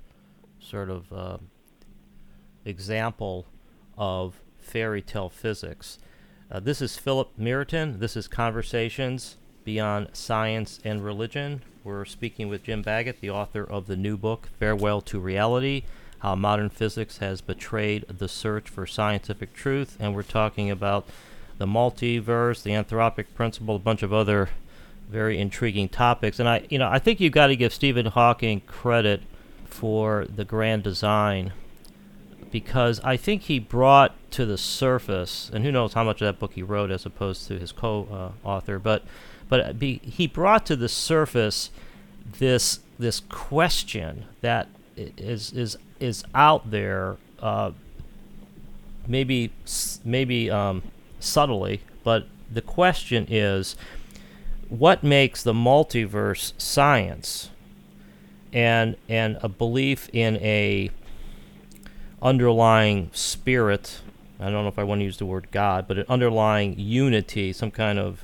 [0.59, 1.37] sort of uh,
[2.65, 3.45] example
[3.97, 5.99] of fairy tale physics.
[6.51, 7.99] Uh, this is Philip Meriton.
[7.99, 11.61] This is Conversations Beyond Science and Religion.
[11.83, 15.83] We're speaking with Jim Baggott, the author of the new book, Farewell to Reality
[16.19, 19.97] How Modern Physics Has Betrayed the Search for Scientific Truth.
[19.99, 21.07] And we're talking about
[21.57, 24.49] the multiverse, the anthropic principle, a bunch of other
[25.09, 26.39] very intriguing topics.
[26.39, 29.21] And I, you know, I think you've got to give Stephen Hawking credit
[29.65, 31.53] for the grand design
[32.55, 36.39] because I think he brought to the surface, and who knows how much of that
[36.39, 39.03] book he wrote as opposed to his co-author, but
[39.49, 41.69] but be, he brought to the surface
[42.39, 47.71] this this question that is is is out there, uh,
[49.05, 49.51] maybe
[50.05, 50.81] maybe um,
[51.19, 53.75] subtly, but the question is,
[54.69, 57.49] what makes the multiverse science,
[58.53, 60.89] and and a belief in a
[62.25, 64.01] underlying spirit.
[64.39, 67.53] I don't know if I want to use the word God, but an underlying unity,
[67.53, 68.23] some kind of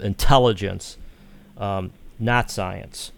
[0.00, 0.96] intelligence,
[1.58, 3.12] um, not science.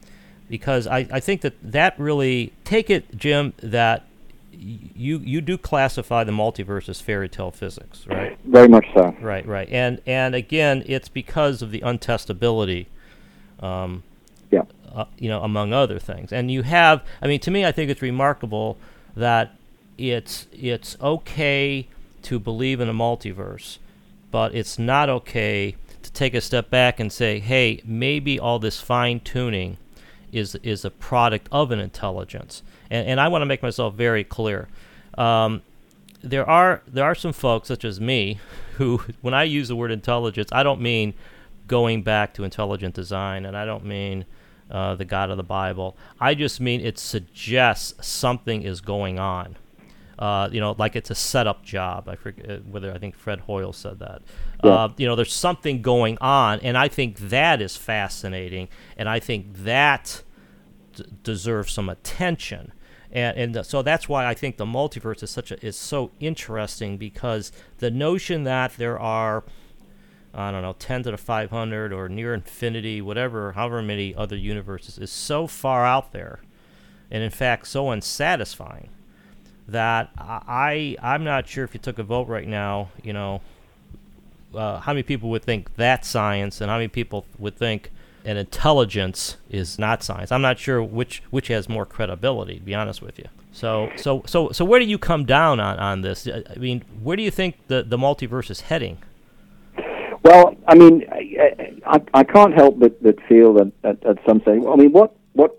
[0.49, 4.05] Because I, I think that that really, take it, Jim, that
[4.53, 8.39] you you do classify the multiverse as fairy tale physics, right?
[8.45, 9.15] Very much so.
[9.21, 12.87] Right, right, and and again, it's because of the untestability,
[13.61, 14.03] um,
[14.51, 14.63] yeah,
[14.95, 16.33] uh, you know, among other things.
[16.33, 18.79] And you have, I mean, to me, I think it's remarkable
[19.17, 19.56] that
[19.99, 21.89] it's it's okay
[22.23, 23.79] to believe in a multiverse,
[24.31, 28.81] but it's not okay to take a step back and say, hey, maybe all this
[28.81, 29.77] fine tuning
[30.33, 32.63] is is a product of an intelligence.
[32.91, 34.69] And, and I want to make myself very clear.
[35.17, 35.63] Um,
[36.23, 38.39] there are there are some folks such as me
[38.75, 41.15] who, when I use the word intelligence, I don't mean
[41.67, 44.25] going back to intelligent design, and I don't mean
[44.71, 45.97] uh, the God of the Bible.
[46.21, 49.57] I just mean it suggests something is going on
[50.19, 52.09] uh, you know, like it's a setup job.
[52.09, 54.23] I forget uh, whether I think Fred Hoyle said that.
[54.65, 54.71] Yeah.
[54.71, 59.21] Uh, you know, there's something going on, and I think that is fascinating, and I
[59.21, 60.23] think that
[60.95, 62.73] d- deserves some attention.
[63.13, 66.11] And, and the, so that's why I think the multiverse is such a is so
[66.19, 69.45] interesting because the notion that there are
[70.33, 74.99] I don't know, 10 to the 500 or near infinity, whatever, however many other universes,
[74.99, 76.41] is so far out there,
[77.11, 78.91] and in fact, so unsatisfying
[79.69, 83.41] that I I'm not sure if you took a vote right now, you know,
[84.55, 87.91] uh, how many people would think that's science, and how many people would think
[88.25, 90.33] an intelligence is not science.
[90.33, 92.57] I'm not sure which which has more credibility.
[92.57, 93.27] To be honest with you.
[93.53, 96.29] So so so so where do you come down on on this?
[96.29, 98.99] I mean, where do you think the the multiverse is heading?
[100.23, 104.41] Well, I mean, I, I, I can't help but, but feel that at, at some
[104.41, 104.61] stage.
[104.69, 105.57] I mean, what what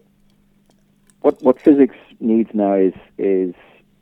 [1.21, 3.55] what what physics needs now is is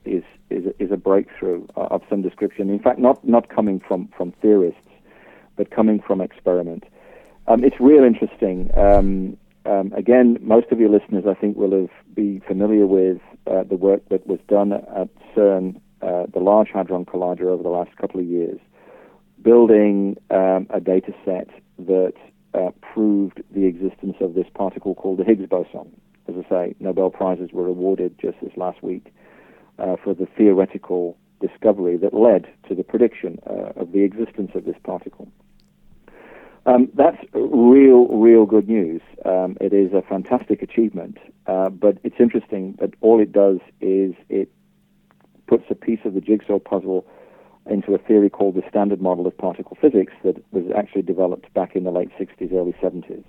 [0.05, 2.69] is is a, is a breakthrough of some description.
[2.69, 4.89] In fact, not not coming from from theorists,
[5.55, 6.83] but coming from experiment.
[7.47, 8.71] Um, it's real interesting.
[8.77, 13.63] Um, um, again, most of your listeners, I think, will have be familiar with uh,
[13.63, 17.95] the work that was done at CERN, uh, the Large Hadron Collider, over the last
[17.97, 18.59] couple of years.
[19.45, 22.13] building um, a data set that
[22.53, 25.95] uh, proved the existence of this particle called the Higgs boson.
[26.27, 29.13] As I say, Nobel Prizes were awarded just this last week
[29.79, 34.65] uh, for the theoretical discovery that led to the prediction uh, of the existence of
[34.65, 35.27] this particle.
[36.65, 39.01] Um, that's real, real good news.
[39.23, 44.13] Um, it is a fantastic achievement, uh, but it's interesting that all it does is
[44.29, 44.49] it
[45.47, 47.05] puts a piece of the jigsaw puzzle
[47.69, 51.75] into a theory called the Standard Model of Particle Physics that was actually developed back
[51.75, 53.23] in the late 60s, early 70s.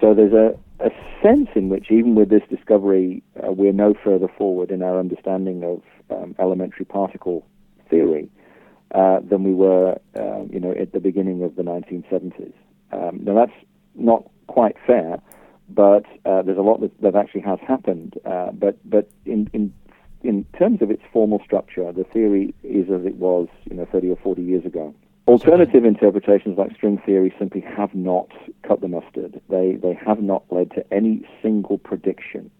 [0.00, 0.90] So there's a, a
[1.22, 5.62] sense in which, even with this discovery, uh, we're no further forward in our understanding
[5.64, 7.46] of um, elementary particle
[7.88, 8.28] theory
[8.94, 12.52] uh, than we were, uh, you know, at the beginning of the 1970s.
[12.92, 15.20] Um, now that's not quite fair,
[15.68, 18.18] but uh, there's a lot that, that actually has happened.
[18.24, 19.72] Uh, but but in, in
[20.22, 24.10] in terms of its formal structure, the theory is as it was, you know, 30
[24.10, 24.94] or 40 years ago.
[25.26, 28.28] Alternative interpretations like string theory simply have not
[28.62, 29.40] cut the mustard.
[29.48, 32.50] They, they have not led to any single prediction.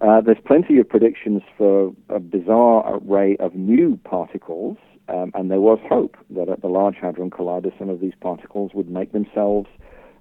[0.00, 4.76] Uh, there's plenty of predictions for a bizarre array of new particles,
[5.08, 8.70] um, and there was hope that at the Large Hadron Collider some of these particles
[8.74, 9.68] would make themselves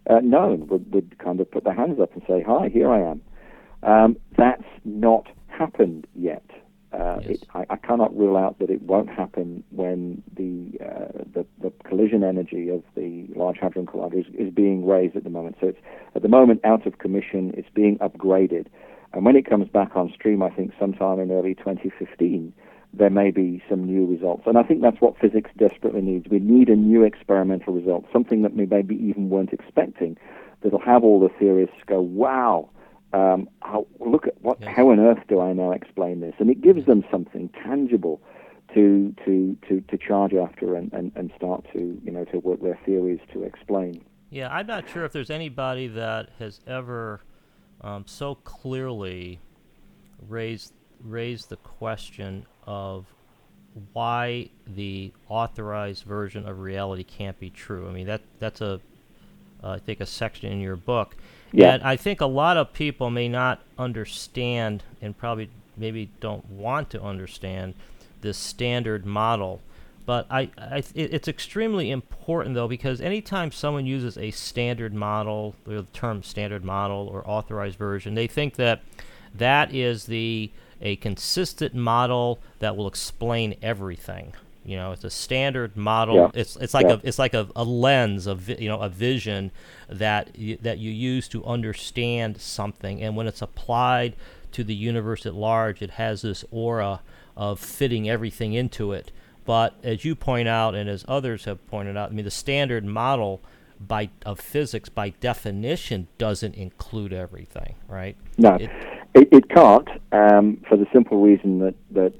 [0.09, 3.11] uh, known, would, would kind of put their hands up and say, Hi, here I
[3.11, 3.21] am.
[3.83, 6.45] Um, that's not happened yet.
[6.93, 7.37] Uh, yes.
[7.41, 11.73] it, I, I, cannot rule out that it won't happen when the, uh, the, the
[11.83, 15.55] collision energy of the Large Hadron Collider is, is, being raised at the moment.
[15.59, 15.79] So it's
[16.13, 17.51] at the moment out of commission.
[17.57, 18.67] It's being upgraded,
[19.11, 22.53] and when it comes back on stream, I think sometime in early 2015,
[22.93, 24.43] there may be some new results.
[24.45, 26.27] And I think that's what physics desperately needs.
[26.29, 30.15] We need a new experimental result, something that we maybe even weren't expecting,
[30.61, 32.69] that'll have all the theorists go, "Wow."
[33.13, 36.33] Um, how, look at what, how on earth do I now explain this?
[36.39, 38.21] And it gives them something tangible
[38.73, 42.61] to to to, to charge after and, and, and start to you know to work
[42.61, 44.03] their theories to explain.
[44.31, 47.21] Yeah, I'm not sure if there's anybody that has ever
[47.81, 49.39] um, so clearly
[50.27, 53.05] raised raised the question of
[53.93, 57.87] why the authorized version of reality can't be true.
[57.87, 58.81] I mean that that's a
[59.63, 61.15] Uh, I think a section in your book
[61.53, 61.75] yeah.
[61.75, 66.89] And I think a lot of people may not understand and probably maybe don't want
[66.89, 67.75] to understand
[68.21, 69.61] this standard model.
[70.05, 75.55] But I, I it, it's extremely important though because anytime someone uses a standard model,
[75.65, 78.81] the term standard model or authorized version, they think that
[79.35, 80.51] that is the
[80.81, 84.33] a consistent model that will explain everything.
[84.65, 86.15] You know, it's a standard model.
[86.15, 86.31] Yeah.
[86.33, 86.93] It's it's like yeah.
[86.93, 89.51] a it's like a, a lens of you know a vision
[89.89, 94.15] that you, that you use to understand something, and when it's applied
[94.53, 97.01] to the universe at large, it has this aura
[97.35, 99.11] of fitting everything into it.
[99.45, 102.85] But as you point out, and as others have pointed out, I mean the standard
[102.85, 103.41] model
[103.79, 108.15] by of physics by definition doesn't include everything, right?
[108.37, 108.69] No, it,
[109.13, 112.13] it, it can't um, for the simple reason that that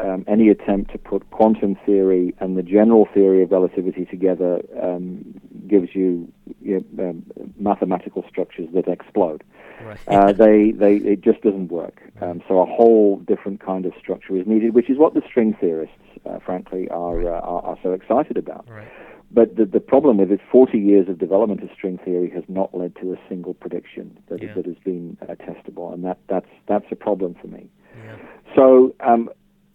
[0.00, 5.40] um, any attempt to put quantum theory and the general theory of relativity together um,
[5.66, 6.30] gives you,
[6.60, 7.24] you know, um,
[7.58, 9.44] mathematical structures that explode.
[9.82, 9.98] Right.
[10.08, 12.02] uh, they, they, it just doesn't work.
[12.20, 15.56] Um, so a whole different kind of structure is needed, which is what the string
[15.60, 15.94] theorists,
[16.26, 18.68] uh, frankly, are, uh, are, are so excited about.
[18.68, 18.88] Right.
[19.30, 22.74] But the, the problem with it, 40 years of development of string theory has not
[22.74, 24.54] led to a single prediction that, yeah.
[24.54, 27.68] that has been uh, testable, and that, that's, that's a problem for me.
[28.04, 28.16] Yeah.
[28.56, 28.94] So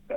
[0.09, 0.15] uh,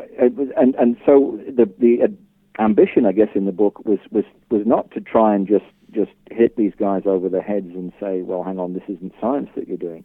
[0.57, 4.63] and and so the the uh, ambition, I guess, in the book was was was
[4.67, 8.43] not to try and just just hit these guys over the heads and say, well,
[8.43, 10.05] hang on, this isn't science that you're doing.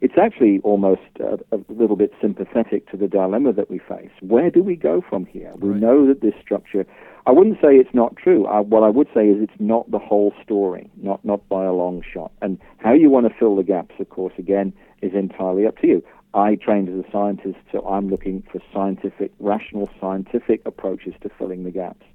[0.00, 4.10] It's actually almost a, a little bit sympathetic to the dilemma that we face.
[4.20, 5.52] Where do we go from here?
[5.56, 5.80] We right.
[5.80, 6.86] know that this structure.
[7.26, 8.46] I wouldn't say it's not true.
[8.46, 11.72] I, what I would say is it's not the whole story, not not by a
[11.72, 12.30] long shot.
[12.42, 14.72] And how you want to fill the gaps, of course, again,
[15.02, 16.04] is entirely up to you.
[16.38, 21.64] I trained as a scientist, so I'm looking for scientific, rational scientific approaches to filling
[21.64, 22.06] the gaps.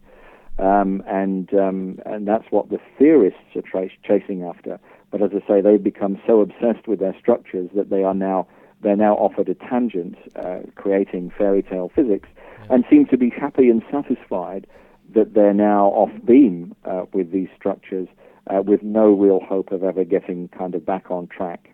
[0.59, 4.79] Um, and um, and that's what the theorists are tra- chasing after.
[5.11, 8.47] But as I say, they've become so obsessed with their structures that they are now
[8.81, 12.29] they're now offered a tangent, uh, creating fairy tale physics,
[12.69, 14.67] and seem to be happy and satisfied
[15.13, 18.07] that they're now off beam uh, with these structures,
[18.47, 21.72] uh, with no real hope of ever getting kind of back on track.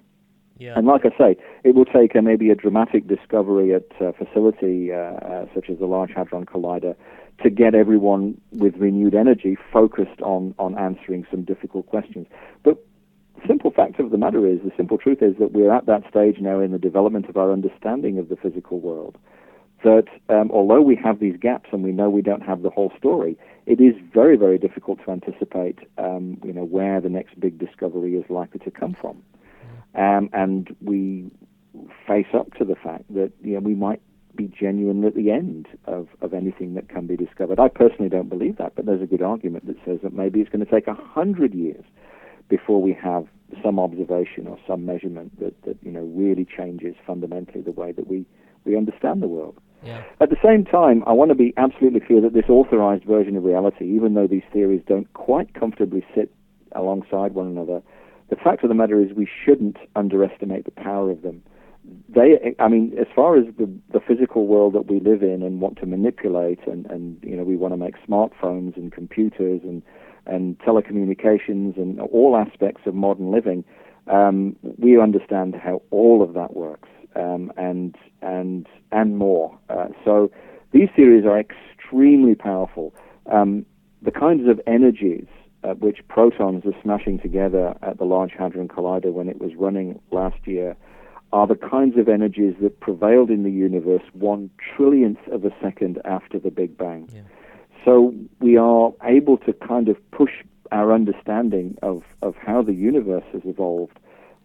[0.60, 0.74] Yeah.
[0.76, 4.92] And like I say, it will take a, maybe a dramatic discovery at a facility
[4.92, 6.96] uh, uh, such as the Large Hadron Collider
[7.42, 12.28] to get everyone with renewed energy focused on, on answering some difficult questions.
[12.64, 12.86] But
[13.48, 16.40] simple fact of the matter is, the simple truth is that we're at that stage
[16.42, 19.18] now in the development of our understanding of the physical world
[19.84, 22.92] that um, although we have these gaps and we know we don't have the whole
[22.98, 27.58] story, it is very, very difficult to anticipate, um, you know, where the next big
[27.58, 29.22] discovery is likely to come from.
[29.96, 31.32] Um, and we
[32.08, 34.02] face up to the fact that you know we might
[34.36, 37.60] be genuine at the end of, of anything that can be discovered.
[37.60, 40.50] I personally don't believe that, but there's a good argument that says that maybe it's
[40.50, 41.84] going to take a hundred years
[42.48, 43.26] before we have
[43.64, 48.08] some observation or some measurement that, that you know really changes fundamentally the way that
[48.08, 48.26] we,
[48.66, 49.58] we understand the world.
[49.84, 50.04] Yeah.
[50.20, 53.46] At the same time, I want to be absolutely clear that this authorized version of
[53.46, 56.32] reality, even though these theories don't quite comfortably sit
[56.74, 57.82] alongside one another,
[58.30, 61.42] the fact of the matter is we shouldn't underestimate the power of them.
[62.08, 65.62] They, I mean, as far as the, the physical world that we live in and
[65.62, 69.82] want to manipulate, and, and you know, we want to make smartphones and computers and
[70.26, 73.64] and telecommunications and all aspects of modern living,
[74.08, 79.58] um, we understand how all of that works um, and and and more.
[79.70, 80.32] Uh, so
[80.72, 82.94] these theories are extremely powerful.
[83.32, 83.66] Um,
[84.02, 85.28] the kinds of energies
[85.64, 90.00] at which protons are smashing together at the Large Hadron Collider when it was running
[90.12, 90.76] last year
[91.32, 96.00] are the kinds of energies that prevailed in the universe one trillionth of a second
[96.06, 97.08] after the Big Bang.
[97.14, 97.22] Yeah.
[97.86, 100.32] So we are able to kind of push
[100.72, 104.00] our understanding of, of how the universe has evolved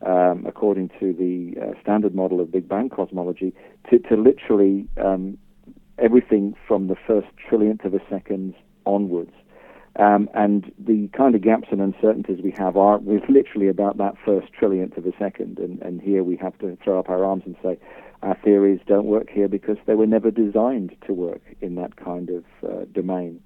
[0.07, 3.55] um, according to the uh, standard model of Big Bang cosmology
[3.91, 5.39] to, to literally um,
[5.99, 8.55] everything from the first trillionth of a second
[8.85, 9.33] onwards.
[9.97, 14.15] Um, and the kind of gaps and uncertainties we have are is literally about that
[14.25, 15.59] first trillionth of a second.
[15.59, 17.79] And, and here we have to throw up our arms and say
[18.23, 22.31] our theories don't work here because they were never designed to work in that kind
[22.31, 23.41] of uh, domain.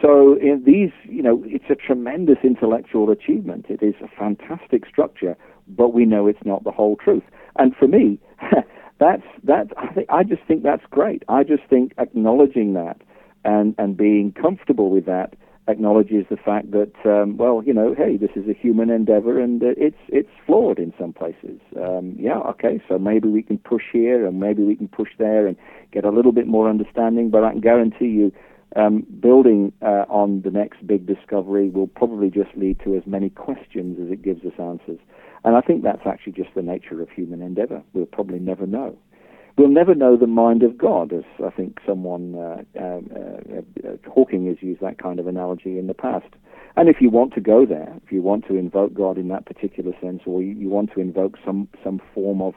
[0.00, 3.66] So in these, you know, it's a tremendous intellectual achievement.
[3.68, 5.36] It is a fantastic structure,
[5.68, 7.22] but we know it's not the whole truth.
[7.56, 8.18] And for me,
[9.00, 9.68] that's that.
[9.76, 11.22] I, I just think that's great.
[11.28, 13.00] I just think acknowledging that
[13.44, 15.34] and and being comfortable with that
[15.66, 19.62] acknowledges the fact that, um, well, you know, hey, this is a human endeavor and
[19.62, 21.60] uh, it's it's flawed in some places.
[21.76, 25.46] Um, yeah, okay, so maybe we can push here and maybe we can push there
[25.46, 25.56] and
[25.92, 27.30] get a little bit more understanding.
[27.30, 28.32] But I can guarantee you,
[28.76, 33.30] um, building uh, on the next big discovery will probably just lead to as many
[33.30, 34.98] questions as it gives us answers.
[35.44, 37.82] And I think that's actually just the nature of human endeavor.
[37.92, 38.96] We'll probably never know.
[39.56, 43.96] We'll never know the mind of God, as I think someone, uh, um, uh, uh,
[44.12, 46.26] Hawking has used that kind of analogy in the past.
[46.76, 49.46] And if you want to go there, if you want to invoke God in that
[49.46, 52.54] particular sense, or you, you want to invoke some, some form of,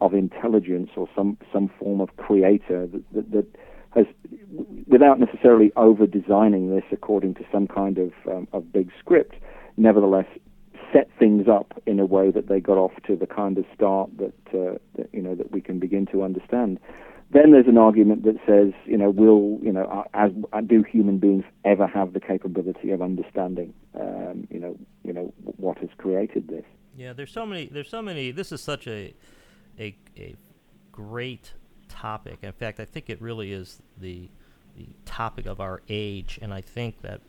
[0.00, 3.46] of intelligence or some, some form of creator that, that, that
[3.94, 4.06] has,
[4.88, 9.36] without necessarily over designing this according to some kind of, um, of big script,
[9.76, 10.26] nevertheless
[10.92, 14.10] set things up in a way that they got off to the kind of start
[14.18, 16.78] that, uh, that you know that we can begin to understand.
[17.32, 20.32] Then there's an argument that says, you know, will you know, as
[20.66, 25.78] do human beings ever have the capability of understanding, um, you know, you know what
[25.78, 26.64] has created this?
[26.96, 27.66] Yeah, there's so many.
[27.66, 28.30] There's so many.
[28.32, 29.14] This is such a
[29.78, 30.34] a, a
[30.92, 31.52] great
[31.88, 32.38] topic.
[32.42, 34.28] In fact, I think it really is the
[34.76, 37.20] the topic of our age, and I think that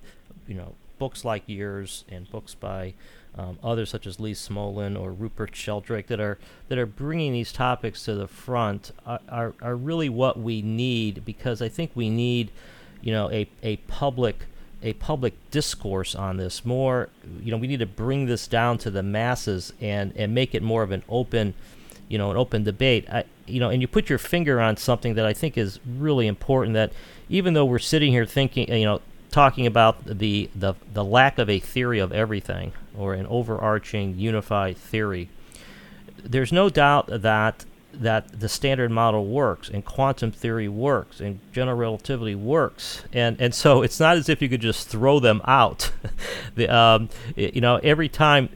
[0.48, 2.94] you know books like yours and books by
[3.36, 6.38] um, others such as Lee Smolin or Rupert Sheldrake that are
[6.70, 11.26] that are bringing these topics to the front are, are, are really what we need
[11.26, 12.52] because I think we need
[13.02, 14.46] you know a, a public
[14.84, 17.10] a public discourse on this more.
[17.42, 20.62] You know we need to bring this down to the masses and and make it
[20.62, 21.56] more of an open
[22.10, 23.10] you know an open debate.
[23.10, 26.28] I, you know and you put your finger on something that I think is really
[26.28, 26.94] important that
[27.28, 29.02] even though we're sitting here thinking you know
[29.32, 34.78] talking about the, the, the lack of a theory of everything or an overarching unified
[34.78, 35.30] theory.
[36.24, 41.78] There's no doubt that that the standard model works and quantum theory works and general
[41.78, 45.92] relativity works and and so it's not as if you could just throw them out
[46.56, 48.48] the, um, you know every time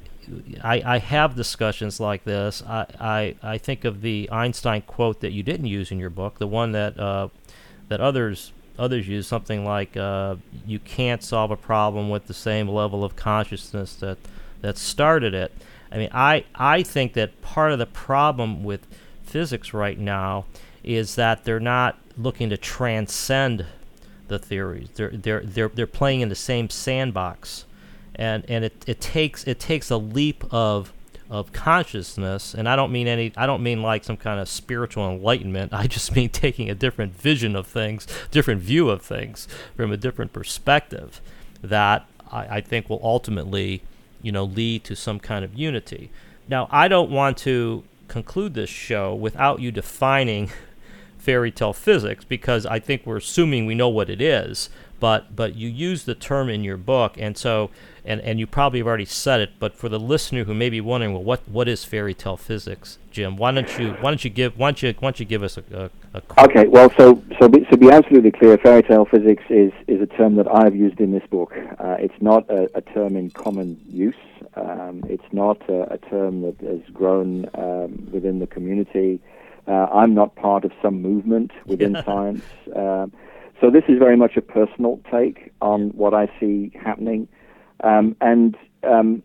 [0.63, 5.33] I, I have discussions like this I, I, I think of the Einstein quote that
[5.33, 7.27] you didn't use in your book the one that uh,
[7.89, 12.67] that others others use something like uh, you can't solve a problem with the same
[12.67, 14.17] level of consciousness that
[14.61, 15.51] that started it.
[15.91, 18.87] I mean, I I think that part of the problem with
[19.23, 20.45] physics right now
[20.83, 23.65] is that they're not looking to transcend
[24.27, 24.89] the theories.
[24.95, 27.65] They're they're they're they're playing in the same sandbox,
[28.15, 30.93] and and it, it takes it takes a leap of
[31.29, 35.09] of consciousness and i don't mean any i don't mean like some kind of spiritual
[35.09, 39.91] enlightenment i just mean taking a different vision of things different view of things from
[39.91, 41.21] a different perspective
[41.61, 43.81] that i, I think will ultimately
[44.21, 46.11] you know lead to some kind of unity
[46.47, 50.51] now i don't want to conclude this show without you defining
[51.25, 54.69] fairy tale physics because I think we're assuming we know what it is.
[54.99, 57.69] But but you use the term in your book, and so
[58.05, 59.51] and, and you probably have already said it.
[59.59, 62.99] But for the listener who may be wondering, well, what, what is fairy tale physics,
[63.11, 63.35] Jim?
[63.35, 65.57] Why don't you why don't you give why don't you why don't you give us
[65.57, 66.67] a, a, a okay?
[66.67, 68.57] Well, so so be, so be absolutely clear.
[68.57, 71.53] Fairy tale physics is is a term that I've used in this book.
[71.79, 74.15] Uh, it's not a, a, term in common use.
[74.55, 79.19] Um, it's not a, a, term that has grown um, within the community.
[79.67, 82.43] Uh, I'm not part of some movement within science.
[82.75, 83.11] Um,
[83.61, 87.27] so this is very much a personal take on what I see happening.
[87.83, 89.23] Um, and um,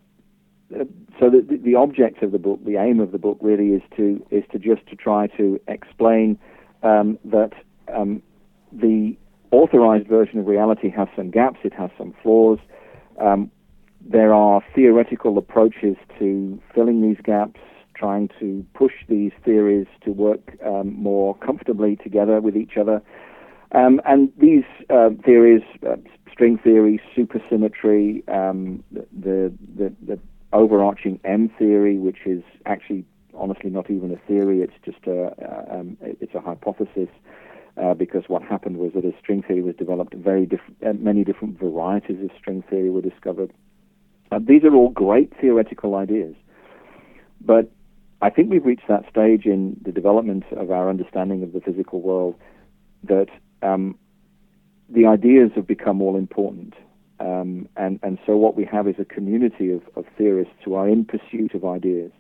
[1.19, 4.25] so the, the object of the book, the aim of the book, really is to
[4.31, 6.39] is to just to try to explain
[6.83, 7.53] um, that
[7.95, 8.23] um,
[8.73, 9.17] the
[9.51, 12.59] authorized version of reality has some gaps, it has some flaws.
[13.21, 13.51] Um,
[14.01, 17.61] there are theoretical approaches to filling these gaps,
[17.95, 23.03] trying to push these theories to work um, more comfortably together with each other.
[23.73, 25.97] Um, and these uh, theories, uh,
[26.33, 30.19] string theory, supersymmetry, um, the, the, the
[30.53, 33.05] overarching M theory, which is actually
[33.35, 37.09] honestly not even a theory; it's just a uh, um, it's a hypothesis.
[37.81, 41.23] Uh, because what happened was that as string theory was developed, very diff- uh, many
[41.25, 43.53] different varieties of string theory were discovered.
[44.33, 46.35] Uh, these are all great theoretical ideas,
[47.41, 47.71] but
[48.21, 52.03] I think we've reached that stage in the development of our understanding of the physical
[52.03, 52.35] world
[53.05, 53.29] that
[53.63, 53.99] um,
[54.89, 56.75] the ideas have become all important.
[57.21, 60.89] Um, and, and so what we have is a community of, of theorists who are
[60.89, 62.11] in pursuit of ideas.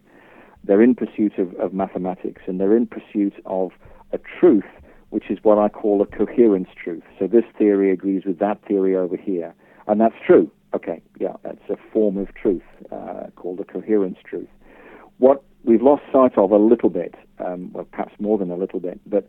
[0.63, 3.71] They're in pursuit of, of mathematics, and they're in pursuit of
[4.13, 4.65] a truth,
[5.09, 7.03] which is what I call a coherence truth.
[7.19, 9.55] So this theory agrees with that theory over here.
[9.87, 10.51] And that's true.
[10.75, 12.63] Okay, yeah, that's a form of truth
[12.93, 14.49] uh, called a coherence truth.
[15.19, 17.15] What we've lost sight of a little bit,
[17.45, 19.27] um, well, perhaps more than a little bit, but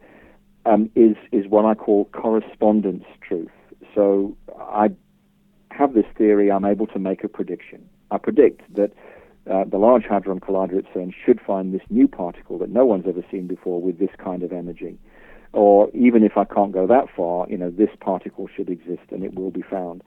[0.65, 3.51] um, is is what I call correspondence truth.
[3.95, 4.89] So I
[5.71, 6.51] have this theory.
[6.51, 7.87] I'm able to make a prediction.
[8.11, 8.91] I predict that
[9.49, 13.05] uh, the Large Hadron Collider at CERN should find this new particle that no one's
[13.07, 14.99] ever seen before with this kind of energy.
[15.53, 19.23] Or even if I can't go that far, you know, this particle should exist and
[19.23, 20.03] it will be found.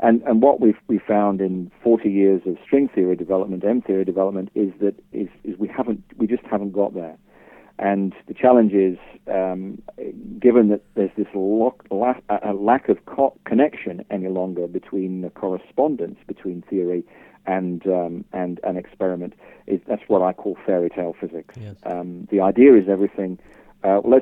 [0.00, 4.04] And and what we've we found in 40 years of string theory development, M theory
[4.04, 7.16] development, is that is is we haven't we just haven't got there.
[7.78, 8.98] And the challenge is,
[9.32, 9.80] um,
[10.40, 15.30] given that there's this lock, lack, a lack of co- connection any longer between the
[15.30, 17.04] correspondence between theory
[17.46, 19.34] and um, and an experiment,
[19.66, 21.54] is that's what I call fairy tale physics.
[21.58, 21.76] Yes.
[21.84, 23.38] Um, the idea is everything.
[23.84, 24.16] Uh, let's